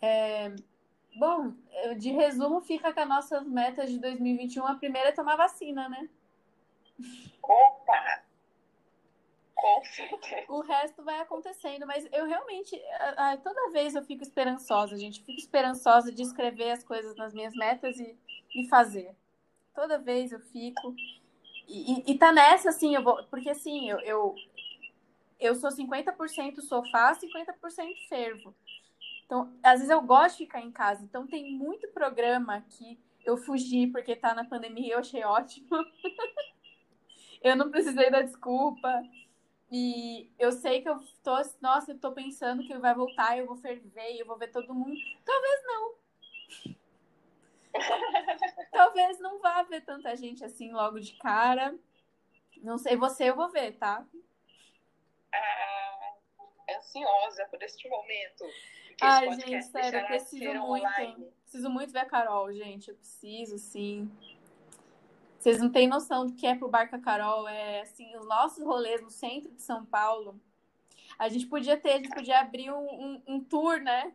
É, 0.01 0.49
Bom, 1.15 1.53
de 1.97 2.11
resumo, 2.11 2.61
fica 2.61 2.93
que 2.93 2.99
as 2.99 3.07
nossas 3.07 3.45
metas 3.45 3.89
de 3.89 3.99
2021, 3.99 4.65
a 4.65 4.75
primeira 4.75 5.09
é 5.09 5.11
tomar 5.11 5.35
vacina, 5.35 5.89
né? 5.89 6.09
Opa! 7.43 8.23
Com 9.61 9.83
certeza. 9.83 10.51
O 10.51 10.61
resto 10.61 11.03
vai 11.03 11.19
acontecendo, 11.19 11.85
mas 11.85 12.07
eu 12.11 12.25
realmente, 12.25 12.75
toda 13.43 13.69
vez 13.69 13.93
eu 13.93 14.03
fico 14.03 14.23
esperançosa, 14.23 14.97
gente. 14.97 15.19
Eu 15.19 15.25
fico 15.25 15.39
esperançosa 15.39 16.11
de 16.11 16.23
escrever 16.23 16.71
as 16.71 16.83
coisas 16.83 17.15
nas 17.15 17.31
minhas 17.31 17.53
metas 17.53 17.99
e, 17.99 18.17
e 18.55 18.67
fazer. 18.67 19.15
Toda 19.75 19.99
vez 19.99 20.31
eu 20.31 20.39
fico. 20.39 20.95
E, 21.67 22.11
e, 22.11 22.17
tá 22.17 22.31
nessa, 22.31 22.69
assim, 22.69 22.95
eu 22.95 23.03
vou. 23.03 23.23
Porque 23.25 23.51
assim, 23.51 23.87
eu, 23.87 23.99
eu, 23.99 24.35
eu 25.39 25.55
sou 25.55 25.69
50% 25.69 26.59
sofá, 26.61 27.15
50% 27.15 27.53
fervo. 28.09 28.55
Então, 29.31 29.49
às 29.63 29.75
vezes 29.79 29.89
eu 29.89 30.01
gosto 30.01 30.39
de 30.39 30.43
ficar 30.43 30.59
em 30.59 30.73
casa. 30.73 31.01
Então, 31.05 31.25
tem 31.25 31.55
muito 31.55 31.87
programa 31.93 32.59
que 32.69 32.99
eu 33.23 33.37
fugi 33.37 33.87
porque 33.87 34.13
tá 34.13 34.33
na 34.33 34.43
pandemia 34.43 34.87
e 34.87 34.91
eu 34.91 34.99
achei 34.99 35.23
ótimo. 35.23 35.69
eu 37.41 37.55
não 37.55 37.71
precisei 37.71 38.11
dar 38.11 38.23
desculpa. 38.23 39.01
E 39.71 40.29
eu 40.37 40.51
sei 40.51 40.81
que 40.81 40.89
eu 40.89 40.99
tô, 41.23 41.31
nossa, 41.61 41.93
eu 41.93 41.97
tô 41.97 42.11
pensando 42.11 42.61
que 42.61 42.77
vai 42.77 42.93
voltar, 42.93 43.37
eu 43.37 43.47
vou 43.47 43.55
ferver, 43.55 44.17
eu 44.17 44.25
vou 44.25 44.37
ver 44.37 44.51
todo 44.51 44.73
mundo. 44.73 44.99
Talvez 45.23 45.63
não. 45.63 45.95
Talvez 48.69 49.17
não 49.21 49.39
vá 49.39 49.63
ver 49.63 49.79
tanta 49.85 50.13
gente 50.17 50.43
assim 50.43 50.73
logo 50.73 50.99
de 50.99 51.13
cara. 51.13 51.73
Não 52.57 52.77
sei 52.77 52.97
você, 52.97 53.29
eu 53.29 53.35
vou 53.37 53.49
ver, 53.49 53.77
tá? 53.77 54.05
Ah, 55.33 56.15
ansiosa 56.75 57.45
por 57.45 57.63
este 57.63 57.87
momento. 57.87 58.43
Ai, 59.01 59.33
gente, 59.33 59.63
sério, 59.63 59.99
eu 59.99 60.05
preciso 60.05 60.59
muito. 60.59 60.85
Online. 60.85 61.27
Preciso 61.41 61.69
muito 61.69 61.91
ver 61.91 61.99
a 61.99 62.05
Carol, 62.05 62.53
gente. 62.53 62.89
Eu 62.89 62.95
preciso, 62.95 63.57
sim. 63.57 64.09
Vocês 65.39 65.59
não 65.59 65.71
têm 65.71 65.87
noção 65.87 66.27
do 66.27 66.33
que 66.33 66.45
é 66.45 66.55
pro 66.55 66.69
Barca 66.69 66.99
Carol. 66.99 67.47
É 67.47 67.81
assim, 67.81 68.15
os 68.15 68.27
nossos 68.27 68.63
rolês 68.63 69.01
no 69.01 69.09
centro 69.09 69.51
de 69.51 69.61
São 69.61 69.83
Paulo. 69.85 70.39
A 71.17 71.27
gente 71.29 71.47
podia 71.47 71.75
ter, 71.75 71.93
a 71.93 71.97
gente 71.97 72.09
podia 72.09 72.39
abrir 72.39 72.71
um, 72.71 72.77
um, 72.77 73.23
um 73.27 73.43
tour, 73.43 73.81
né? 73.81 74.13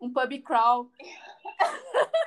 Um 0.00 0.12
pub 0.12 0.42
crawl. 0.42 0.90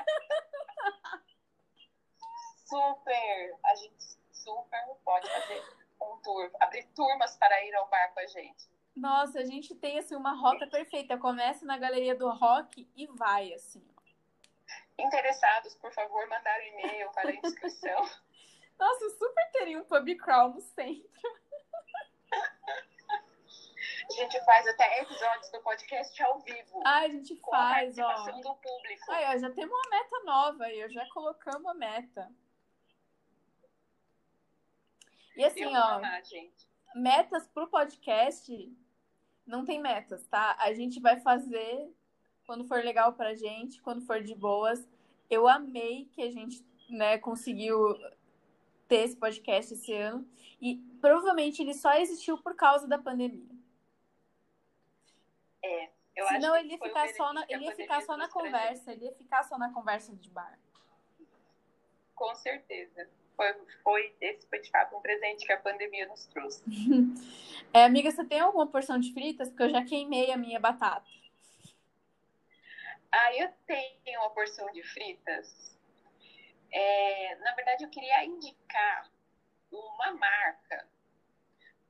super! 2.65 3.58
A 3.65 3.75
gente 3.75 4.15
super 4.32 4.80
pode 5.04 5.28
fazer 5.30 5.63
um 6.01 6.17
tour, 6.17 6.51
abrir 6.60 6.84
turmas 6.95 7.36
para 7.38 7.65
ir 7.65 7.73
ao 7.75 7.88
bar 7.89 8.13
com 8.13 8.19
a 8.19 8.28
gente. 8.28 8.74
Nossa, 8.95 9.39
a 9.39 9.45
gente 9.45 9.75
tem 9.75 9.99
assim 9.99 10.15
uma 10.15 10.34
rota 10.34 10.65
perfeita. 10.67 11.17
Começa 11.17 11.65
na 11.65 11.77
galeria 11.77 12.15
do 12.15 12.29
rock 12.29 12.89
e 12.95 13.08
vai 13.08 13.53
assim. 13.53 13.86
Interessados, 14.97 15.75
por 15.75 15.91
favor, 15.93 16.25
mandar 16.29 16.58
um 16.60 16.63
e-mail 16.63 17.12
para 17.12 17.29
a 17.29 17.36
inscrição. 17.36 18.10
Nossa, 18.79 19.10
super 19.10 19.51
teria 19.51 19.79
um 19.79 19.84
pub 19.84 20.15
crawl 20.15 20.49
no 20.49 20.62
centro. 20.62 21.10
A 24.10 24.13
gente 24.13 24.45
faz 24.45 24.67
até 24.67 25.01
episódios 25.01 25.51
do 25.51 25.62
podcast 25.62 26.23
ao 26.23 26.39
vivo. 26.39 26.81
Ah, 26.86 26.99
a 26.99 27.10
gente 27.10 27.36
com 27.38 27.51
faz, 27.51 27.97
a 27.99 28.05
participação 28.05 28.39
ó. 28.39 28.41
do 28.41 28.62
público. 28.62 29.12
Ai, 29.12 29.36
ó, 29.36 29.38
já 29.38 29.51
temos 29.51 29.75
uma 29.75 29.89
meta 29.89 30.23
nova 30.23 30.63
aí, 30.65 30.89
já 30.89 31.05
colocamos 31.10 31.65
a 31.67 31.73
meta. 31.73 32.31
E 35.36 35.43
assim, 35.43 35.65
ó, 35.65 35.84
amar, 35.95 36.21
metas 36.95 37.47
pro 37.47 37.67
podcast 37.67 38.49
não 39.45 39.63
tem 39.63 39.79
metas, 39.79 40.25
tá? 40.27 40.55
A 40.60 40.73
gente 40.73 40.99
vai 40.99 41.19
fazer 41.19 41.93
quando 42.45 42.65
for 42.67 42.84
legal 42.84 43.13
pra 43.13 43.36
gente, 43.36 43.81
quando 43.81 44.05
for 44.05 44.21
de 44.21 44.36
boas. 44.36 44.88
Eu 45.29 45.47
amei 45.47 46.05
que 46.13 46.21
a 46.21 46.31
gente, 46.31 46.65
né, 46.89 47.17
conseguiu 47.17 47.95
ter 48.88 49.03
esse 49.03 49.15
podcast 49.15 49.73
esse 49.73 49.93
ano. 49.93 50.27
E 50.62 50.77
provavelmente 51.01 51.62
ele 51.62 51.73
só 51.73 51.93
existiu 51.93 52.38
por 52.38 52.55
causa 52.55 52.88
da 52.88 52.97
pandemia. 52.97 53.55
É, 55.63 55.89
eu 56.15 56.27
Senão 56.27 56.53
acho 56.53 56.63
ele 56.63 56.73
ia 56.73 56.79
ficar 56.79 57.10
só 57.10 57.34
na, 57.34 57.45
ele 57.49 57.65
ia 57.65 57.75
ficar 57.75 58.01
só 58.03 58.15
na 58.15 58.29
conversa, 58.29 58.91
ele 58.91 59.05
ia 59.05 59.13
ficar 59.13 59.43
só 59.43 59.58
na 59.58 59.73
conversa 59.73 60.15
de 60.15 60.29
bar. 60.29 60.58
Com 62.13 62.34
certeza. 62.36 63.10
Foi, 63.35 63.53
foi, 63.83 64.15
esse 64.21 64.47
foi 64.47 64.59
de 64.61 64.69
fato 64.69 64.95
um 64.95 65.01
presente 65.01 65.45
que 65.45 65.51
a 65.51 65.59
pandemia 65.59 66.07
nos 66.07 66.25
trouxe. 66.27 66.63
é, 67.73 67.83
amiga, 67.83 68.11
você 68.11 68.23
tem 68.23 68.39
alguma 68.39 68.67
porção 68.67 68.99
de 68.99 69.13
fritas? 69.13 69.49
Porque 69.49 69.63
eu 69.63 69.69
já 69.69 69.83
queimei 69.83 70.31
a 70.31 70.37
minha 70.37 70.59
batata. 70.59 71.05
Ah, 73.11 73.33
eu 73.35 73.49
tenho 73.65 74.19
uma 74.19 74.29
porção 74.31 74.69
de 74.71 74.83
fritas. 74.83 75.77
É, 76.71 77.35
na 77.37 77.53
verdade, 77.55 77.83
eu 77.83 77.89
queria 77.89 78.25
indicar 78.25 79.09
uma 79.71 80.13
marca 80.13 80.87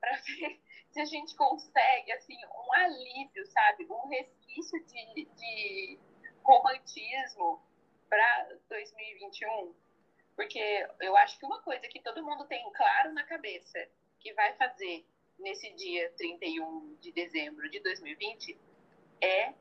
para 0.00 0.12
ver 0.16 0.60
se 0.90 1.00
a 1.00 1.04
gente 1.04 1.34
consegue 1.34 2.12
assim 2.12 2.36
um 2.46 2.72
alívio, 2.72 3.46
sabe, 3.46 3.86
um 3.90 4.08
resquício 4.08 4.84
de, 4.86 5.24
de 5.24 5.98
romantismo 6.42 7.60
para 8.08 8.48
2021, 8.68 9.74
porque 10.36 10.86
eu 11.00 11.16
acho 11.16 11.38
que 11.38 11.46
uma 11.46 11.62
coisa 11.62 11.88
que 11.88 12.00
todo 12.00 12.22
mundo 12.22 12.44
tem 12.44 12.70
claro 12.72 13.12
na 13.14 13.24
cabeça 13.24 13.88
que 14.20 14.32
vai 14.34 14.52
fazer 14.54 15.04
nesse 15.38 15.72
dia 15.74 16.12
31 16.16 16.96
de 16.96 17.10
dezembro 17.10 17.68
de 17.70 17.80
2020 17.80 18.58
é 19.20 19.54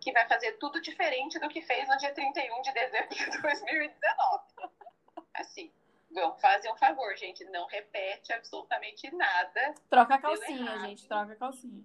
que 0.00 0.12
vai 0.12 0.26
fazer 0.28 0.52
tudo 0.58 0.80
diferente 0.80 1.38
do 1.38 1.48
que 1.48 1.62
fez 1.62 1.88
no 1.88 1.96
dia 1.96 2.12
31 2.12 2.62
de 2.62 2.72
dezembro 2.72 3.08
de 3.14 3.40
2019. 3.40 4.44
Assim, 5.34 5.72
vamos 6.10 6.40
fazer 6.40 6.70
um 6.72 6.76
favor, 6.76 7.16
gente, 7.16 7.44
não 7.46 7.66
repete 7.66 8.32
absolutamente 8.32 9.10
nada. 9.14 9.74
Troca 9.88 10.14
a 10.16 10.18
calcinha, 10.18 10.78
gente, 10.80 11.06
troca 11.06 11.32
a 11.32 11.36
calcinha. 11.36 11.84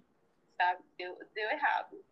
Sabe? 0.56 0.82
Deu, 0.96 1.16
deu 1.32 1.50
errado. 1.50 2.04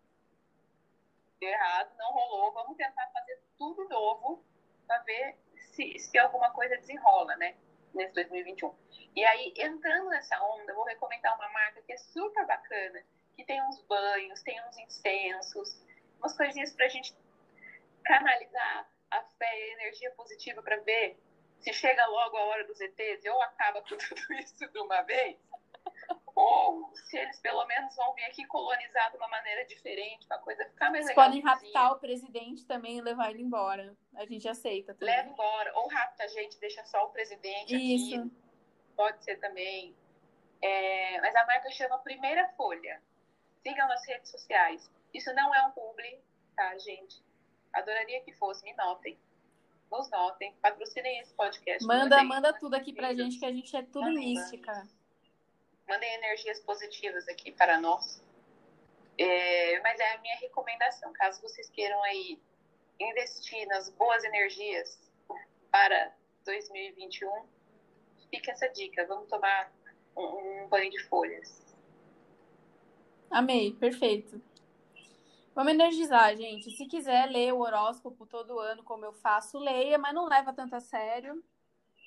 Deu 1.41 1.49
errado, 1.49 1.97
não 1.97 2.13
rolou. 2.13 2.53
Vamos 2.53 2.77
tentar 2.77 3.09
fazer 3.13 3.41
tudo 3.57 3.89
novo 3.89 4.45
para 4.87 4.99
ver 5.03 5.39
se, 5.81 5.99
se 5.99 6.19
alguma 6.19 6.51
coisa 6.51 6.77
desenrola, 6.77 7.35
né? 7.37 7.57
Nesse 7.95 8.13
2021. 8.15 8.75
E 9.17 9.25
aí, 9.25 9.53
entrando 9.57 10.11
nessa 10.11 10.41
onda, 10.43 10.75
vou 10.75 10.85
recomendar 10.85 11.35
uma 11.37 11.49
marca 11.51 11.83
que 11.83 11.93
é 11.93 11.97
super 11.97 12.47
bacana, 12.47 13.03
que 13.35 13.45
tem 13.45 13.61
uns 13.63 13.83
banhos, 13.83 14.43
tem 14.43 14.61
uns 14.69 14.79
incensos, 14.79 15.83
umas 16.19 16.37
coisinhas 16.37 16.73
para 16.73 16.87
a 16.87 16.89
gente 16.89 17.17
canalizar 18.05 18.89
a 19.11 19.23
fé 19.23 19.59
e 19.59 19.63
a 19.63 19.73
energia 19.75 20.11
positiva 20.13 20.63
para 20.63 20.77
ver 20.79 21.19
se 21.59 21.73
chega 21.73 22.07
logo 22.07 22.37
a 22.37 22.45
hora 22.45 22.65
dos 22.65 22.81
ETs 22.81 23.25
ou 23.27 23.43
acaba 23.43 23.83
com 23.83 23.97
tudo 23.97 24.35
isso 24.35 24.71
de 24.71 24.79
uma 24.79 25.03
vez, 25.03 25.37
ou 26.41 26.91
se 26.95 27.19
eles 27.19 27.39
pelo 27.41 27.65
menos 27.67 27.95
vão 27.95 28.15
vir 28.15 28.25
aqui 28.25 28.47
colonizar 28.47 29.11
de 29.11 29.17
uma 29.17 29.29
maneira 29.29 29.65
diferente, 29.67 30.27
para 30.27 30.39
a 30.39 30.41
coisa 30.41 30.65
ficar 30.65 30.91
mais 30.91 31.07
legal. 31.07 31.27
Podem 31.27 31.43
raptar 31.43 31.93
o 31.93 31.99
presidente 31.99 32.65
também 32.65 32.99
e 32.99 33.03
levar 33.03 33.31
ele 33.31 33.43
embora. 33.43 33.95
A 34.15 34.25
gente 34.25 34.49
aceita 34.49 34.95
também. 34.95 35.15
Leva 35.15 35.29
embora, 35.29 35.73
ou 35.77 35.89
rapta 35.89 36.25
a 36.25 36.29
gente, 36.29 36.59
deixa 36.59 36.83
só 36.85 37.05
o 37.05 37.11
presidente 37.11 37.75
Isso. 37.77 38.19
aqui. 38.19 38.33
Pode 38.97 39.23
ser 39.25 39.37
também. 39.37 39.95
É, 40.63 41.21
mas 41.21 41.35
a 41.35 41.47
marca 41.47 41.71
chama 41.71 41.99
Primeira 41.99 42.49
Folha. 42.57 43.03
Sigam 43.63 43.87
nas 43.89 44.07
redes 44.07 44.31
sociais. 44.31 44.91
Isso 45.13 45.33
não 45.35 45.55
é 45.55 45.67
um 45.67 45.71
publi, 45.73 46.19
tá, 46.57 46.79
gente? 46.79 47.23
Adoraria 47.73 48.23
que 48.23 48.33
fosse, 48.33 48.65
me 48.65 48.75
notem. 48.75 49.19
Nos 49.91 50.09
notem, 50.11 50.55
patrocinem 50.63 51.19
esse 51.21 51.35
podcast. 51.35 51.85
Manda, 51.85 52.17
mandem, 52.17 52.29
manda 52.29 52.53
tudo 52.53 52.75
aqui 52.75 52.93
pra 52.93 53.13
gente, 53.13 53.39
que 53.39 53.45
a 53.45 53.53
gente 53.53 53.77
é 53.77 53.83
tudo 53.83 54.11
mística. 54.11 54.89
Mandem 55.91 56.15
energias 56.15 56.61
positivas 56.61 57.27
aqui 57.27 57.51
para 57.51 57.81
nós. 57.81 58.23
É, 59.19 59.81
mas 59.81 59.99
é 59.99 60.15
a 60.15 60.21
minha 60.21 60.37
recomendação, 60.37 61.13
caso 61.13 61.43
vocês 61.43 61.69
queiram 61.69 62.01
aí 62.05 62.41
investir 63.01 63.67
nas 63.67 63.91
boas 63.91 64.23
energias 64.23 65.01
para 65.69 66.15
2021, 66.45 67.29
fica 68.31 68.53
essa 68.53 68.69
dica. 68.69 69.05
Vamos 69.09 69.29
tomar 69.29 69.73
um, 70.17 70.63
um 70.65 70.69
banho 70.69 70.93
de 70.93 71.03
folhas. 71.09 71.61
Amei, 73.29 73.73
perfeito. 73.73 74.41
Vamos 75.53 75.73
energizar, 75.73 76.37
gente. 76.37 76.71
Se 76.71 76.87
quiser 76.87 77.27
ler 77.27 77.53
o 77.53 77.63
horóscopo 77.63 78.27
todo 78.27 78.61
ano, 78.61 78.85
como 78.85 79.05
eu 79.05 79.13
faço, 79.13 79.59
leia, 79.59 79.99
mas 79.99 80.15
não 80.15 80.27
leva 80.27 80.53
tanto 80.53 80.77
a 80.77 80.81
sério, 80.81 81.43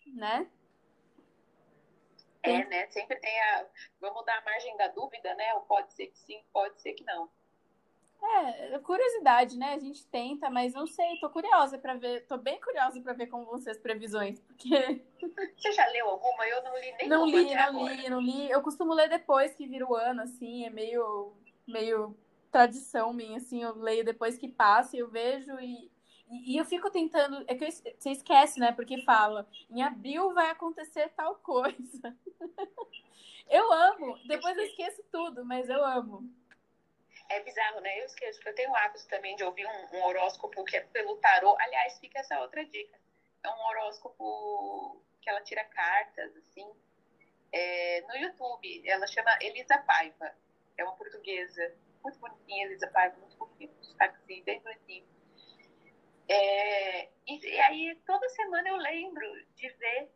né? 0.08 0.48
É, 2.44 2.66
né? 2.66 2.88
Sempre 2.92 3.18
tem 3.20 3.42
a. 3.42 3.66
Vamos 4.02 4.26
dar 4.26 4.38
a 4.38 4.42
margem 4.46 4.76
da 4.78 4.88
dúvida, 4.90 5.34
né? 5.36 5.54
Ou 5.56 5.62
pode 5.62 5.94
ser 5.94 6.08
que 6.08 6.18
sim, 6.20 6.44
pode 6.52 6.80
ser 6.82 6.94
que 6.94 7.04
não. 7.04 7.30
É, 8.22 8.80
curiosidade, 8.80 9.58
né? 9.58 9.74
A 9.74 9.80
gente 9.80 10.06
tenta, 10.08 10.50
mas 10.50 10.74
não 10.74 10.88
sei, 10.88 11.20
tô 11.20 11.30
curiosa 11.30 11.78
para 11.78 11.94
ver, 11.96 12.26
tô 12.26 12.38
bem 12.38 12.60
curiosa 12.60 13.02
para 13.02 13.12
ver 13.14 13.28
como 13.28 13.46
vão 13.46 13.58
ser 13.58 13.72
as 13.72 13.78
previsões, 13.78 14.40
porque 14.40 15.04
Você 15.58 15.72
já 15.74 15.86
leu 15.88 16.08
alguma? 16.08 16.48
Eu 16.48 16.64
não 16.64 16.78
li 16.80 16.92
nem 16.94 17.08
Não 17.10 17.26
li, 17.26 17.54
não 17.54 17.62
agora. 17.62 17.94
li, 17.94 18.10
não 18.10 18.22
li. 18.22 18.50
Eu 18.50 18.62
costumo 18.62 18.94
ler 18.94 19.10
depois 19.10 19.54
que 19.56 19.68
vira 19.68 19.86
o 19.86 19.94
ano 19.96 20.22
assim, 20.22 20.66
é 20.66 20.70
meio 20.70 21.34
meio 21.68 22.16
tradição 22.52 23.12
minha, 23.12 23.38
assim, 23.38 23.62
eu 23.64 23.76
leio 23.76 24.06
depois 24.06 24.38
que 24.38 24.48
passa, 24.48 24.96
eu 24.96 25.10
vejo 25.10 25.60
e, 25.60 25.92
e, 26.30 26.54
e, 26.54 26.58
eu 26.58 26.66
fico 26.66 26.90
tentando. 26.90 27.44
É 27.48 27.56
que 27.56 27.70
você 27.72 28.12
esquece, 28.12 28.60
né? 28.60 28.72
Porque 28.72 29.02
fala, 29.04 29.48
em 29.70 29.82
abril 29.82 30.34
vai 30.34 30.50
acontecer 30.50 31.10
tal 31.10 31.36
coisa. 31.36 32.18
eu 33.50 33.72
amo, 33.72 34.18
depois 34.28 34.58
eu 34.58 34.64
esqueço 34.64 35.04
tudo, 35.12 35.46
mas 35.46 35.70
eu 35.70 35.84
amo. 35.84 36.24
É 37.30 37.40
bizarro, 37.42 37.80
né? 37.82 38.00
Eu 38.02 38.06
esqueço, 38.06 38.40
eu 38.46 38.56
tenho 38.56 38.72
o 38.72 38.76
hábito 38.76 39.08
também 39.08 39.36
de 39.36 39.44
ouvir 39.44 39.66
um, 39.66 39.98
um 39.98 40.04
horóscopo 40.04 40.64
que 40.66 40.78
é 40.78 40.82
pelo 40.82 41.18
tarô. 41.18 41.56
Aliás, 41.60 41.98
fica 42.00 42.20
essa 42.20 42.40
outra 42.42 42.66
dica. 42.66 43.00
É 43.44 43.50
um 43.50 43.66
horóscopo 43.68 45.02
que 45.22 45.30
ela 45.30 45.42
tira 45.42 45.64
cartas, 45.66 46.36
assim, 46.38 46.70
é, 47.52 48.02
no 48.02 48.16
YouTube. 48.18 48.84
Ela 48.86 49.08
chama 49.08 49.38
Elisa 49.42 49.78
Paiva. 49.80 50.32
É 50.78 50.84
uma 50.84 50.96
portuguesa. 50.96 51.74
Muito 52.04 52.20
bonitinha, 52.20 52.66
Elisa 52.66 52.88
Paiva, 52.88 53.18
muito 53.18 53.38
fofinha. 53.38 53.72
Assim, 54.00 54.44
bem 54.44 54.60
bonitinho. 54.62 55.13
É, 56.28 57.10
e, 57.28 57.40
e, 57.40 57.60
aí, 57.60 57.96
toda 58.06 58.28
semana 58.30 58.70
eu 58.70 58.78
lembro 58.78 59.26
de 59.56 59.70
ver. 59.70 60.12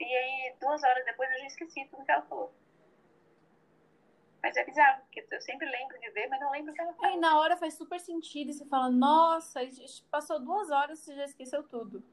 E 0.00 0.04
aí, 0.04 0.54
duas 0.60 0.82
horas 0.82 1.04
depois, 1.04 1.30
eu 1.32 1.38
já 1.40 1.46
esqueci 1.46 1.86
tudo 1.86 2.04
que 2.04 2.12
ela 2.12 2.22
falou. 2.22 2.52
Mas 4.42 4.56
é 4.56 4.64
bizarro, 4.64 5.02
porque 5.04 5.26
eu 5.30 5.40
sempre 5.40 5.66
lembro 5.66 5.98
de 5.98 6.10
ver, 6.10 6.28
mas 6.28 6.38
não 6.40 6.50
lembro 6.50 6.72
o 6.72 6.74
que 6.74 6.80
ela 6.80 6.92
falou. 6.92 7.16
E 7.16 7.18
na 7.18 7.38
hora 7.40 7.56
faz 7.56 7.74
super 7.74 7.98
sentido. 7.98 8.50
E 8.50 8.52
você 8.52 8.66
fala, 8.66 8.90
nossa, 8.90 9.60
passou 10.10 10.38
duas 10.38 10.70
horas 10.70 11.00
e 11.00 11.04
você 11.04 11.14
já 11.14 11.24
esqueceu 11.24 11.62
tudo. 11.62 12.04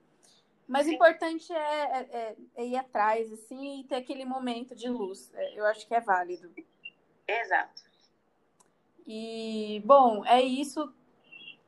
Mas 0.68 0.86
Sim. 0.86 0.91
o 0.91 0.95
importante 0.95 1.52
é, 1.52 1.58
é, 1.58 2.08
é, 2.12 2.36
é, 2.56 2.66
ir 2.66 2.78
atrás, 2.78 3.30
assim, 3.34 3.82
e 3.82 3.84
ter 3.84 3.95
aquele 3.95 4.24
momento 4.24 4.74
de 4.74 4.88
luz. 4.88 5.30
É, 5.34 5.60
eu 5.60 5.66
acho 5.66 5.86
que 5.86 5.93
é 5.93 5.99
válido. 5.99 6.54
Exato. 7.28 7.84
E, 9.06 9.82
bom, 9.84 10.26
é 10.26 10.41
isso. 10.41 10.93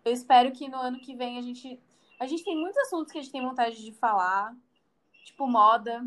Eu 0.03 0.11
espero 0.11 0.51
que 0.51 0.67
no 0.67 0.77
ano 0.77 0.99
que 0.99 1.15
vem 1.15 1.37
a 1.37 1.41
gente. 1.41 1.79
A 2.19 2.27
gente 2.27 2.43
tem 2.43 2.55
muitos 2.55 2.77
assuntos 2.79 3.11
que 3.11 3.17
a 3.17 3.21
gente 3.21 3.31
tem 3.31 3.41
vontade 3.41 3.83
de 3.83 3.91
falar, 3.93 4.55
tipo 5.23 5.47
moda, 5.47 6.01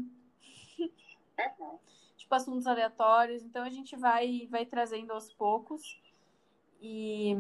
uhum. 0.79 1.79
tipo 2.17 2.35
assuntos 2.35 2.67
aleatórios. 2.67 3.43
Então 3.43 3.65
a 3.65 3.71
gente 3.71 3.97
vai, 3.97 4.47
vai 4.51 4.65
trazendo 4.65 5.13
aos 5.13 5.33
poucos. 5.33 6.01
E 6.81 7.35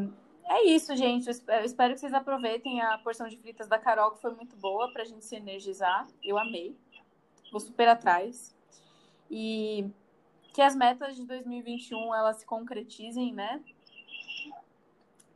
é 0.44 0.66
isso, 0.66 0.94
gente. 0.96 1.26
Eu 1.26 1.64
espero 1.64 1.94
que 1.94 2.00
vocês 2.00 2.14
aproveitem 2.14 2.80
a 2.80 2.98
porção 2.98 3.28
de 3.28 3.36
fritas 3.36 3.68
da 3.68 3.78
Carol, 3.78 4.12
que 4.12 4.20
foi 4.20 4.34
muito 4.34 4.56
boa 4.56 4.92
pra 4.92 5.04
gente 5.04 5.24
se 5.24 5.36
energizar. 5.36 6.06
Eu 6.22 6.38
amei. 6.38 6.76
Vou 7.50 7.60
super 7.60 7.88
atrás. 7.88 8.56
E 9.30 9.90
que 10.52 10.62
as 10.62 10.74
metas 10.74 11.16
de 11.16 11.26
2021 11.26 12.14
elas 12.14 12.38
se 12.38 12.46
concretizem, 12.46 13.32
né? 13.32 13.62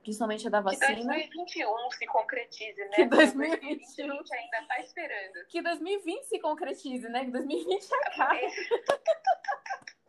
Principalmente 0.03 0.47
a 0.47 0.51
da 0.51 0.61
vacina. 0.61 0.95
Que 0.95 1.05
2021 1.05 1.91
se 1.91 2.07
concretize, 2.07 2.85
né? 2.85 2.91
Que 2.91 3.05
2021 3.05 4.13
a 4.13 4.17
gente 4.17 4.35
ainda 4.35 4.67
tá 4.67 4.81
esperando. 4.81 5.47
Que 5.49 5.63
2020 5.63 6.25
se 6.25 6.39
concretize, 6.39 7.09
né? 7.09 7.25
Que 7.25 7.31
2020 7.31 7.95
acabe. 7.95 8.41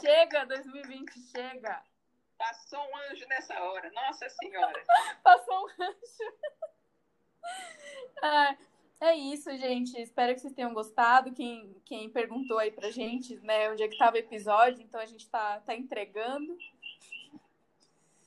chega, 0.00 0.46
2020, 0.46 1.12
chega. 1.30 1.82
Passou 2.38 2.80
um 2.80 2.96
anjo 3.10 3.26
nessa 3.28 3.62
hora, 3.62 3.90
nossa 3.92 4.28
senhora. 4.30 4.82
Passou 5.22 5.54
um 5.54 5.66
anjo. 5.82 5.96
Ah, 8.22 8.54
é 9.00 9.14
isso, 9.14 9.50
gente. 9.56 9.98
Espero 9.98 10.34
que 10.34 10.40
vocês 10.40 10.52
tenham 10.52 10.74
gostado. 10.74 11.32
Quem, 11.32 11.74
quem 11.86 12.10
perguntou 12.10 12.58
aí 12.58 12.70
pra 12.70 12.90
gente, 12.90 13.34
né, 13.36 13.70
onde 13.70 13.82
é 13.82 13.88
que 13.88 13.96
tava 13.96 14.16
o 14.16 14.18
episódio, 14.18 14.82
então 14.82 15.00
a 15.00 15.06
gente 15.06 15.28
tá, 15.30 15.58
tá 15.60 15.74
entregando. 15.74 16.56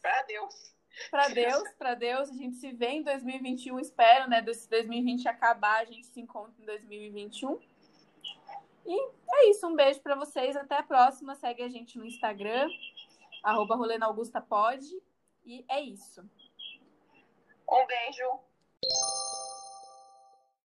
Pra 0.03 0.21
Deus. 0.23 0.75
Pra 1.09 1.27
Deus, 1.29 1.69
pra 1.77 1.95
Deus. 1.95 2.29
A 2.29 2.33
gente 2.33 2.57
se 2.57 2.73
vê 2.73 2.89
em 2.89 3.03
2021, 3.03 3.79
espero, 3.79 4.29
né? 4.29 4.41
Desse 4.41 4.69
2020 4.69 5.27
acabar, 5.29 5.79
a 5.79 5.85
gente 5.85 6.05
se 6.07 6.19
encontra 6.19 6.53
em 6.61 6.65
2021. 6.65 7.57
E 8.85 9.09
é 9.33 9.49
isso, 9.49 9.65
um 9.65 9.75
beijo 9.75 10.01
para 10.01 10.15
vocês. 10.15 10.57
Até 10.57 10.77
a 10.77 10.83
próxima. 10.83 11.35
Segue 11.35 11.63
a 11.63 11.69
gente 11.69 11.97
no 11.97 12.05
Instagram, 12.05 12.67
arroba 13.41 13.75
Rolena 13.77 14.05
Augusta 14.07 14.41
pode. 14.41 15.01
E 15.45 15.65
é 15.69 15.79
isso. 15.81 16.21
Um 17.69 17.87
beijo. 17.87 18.39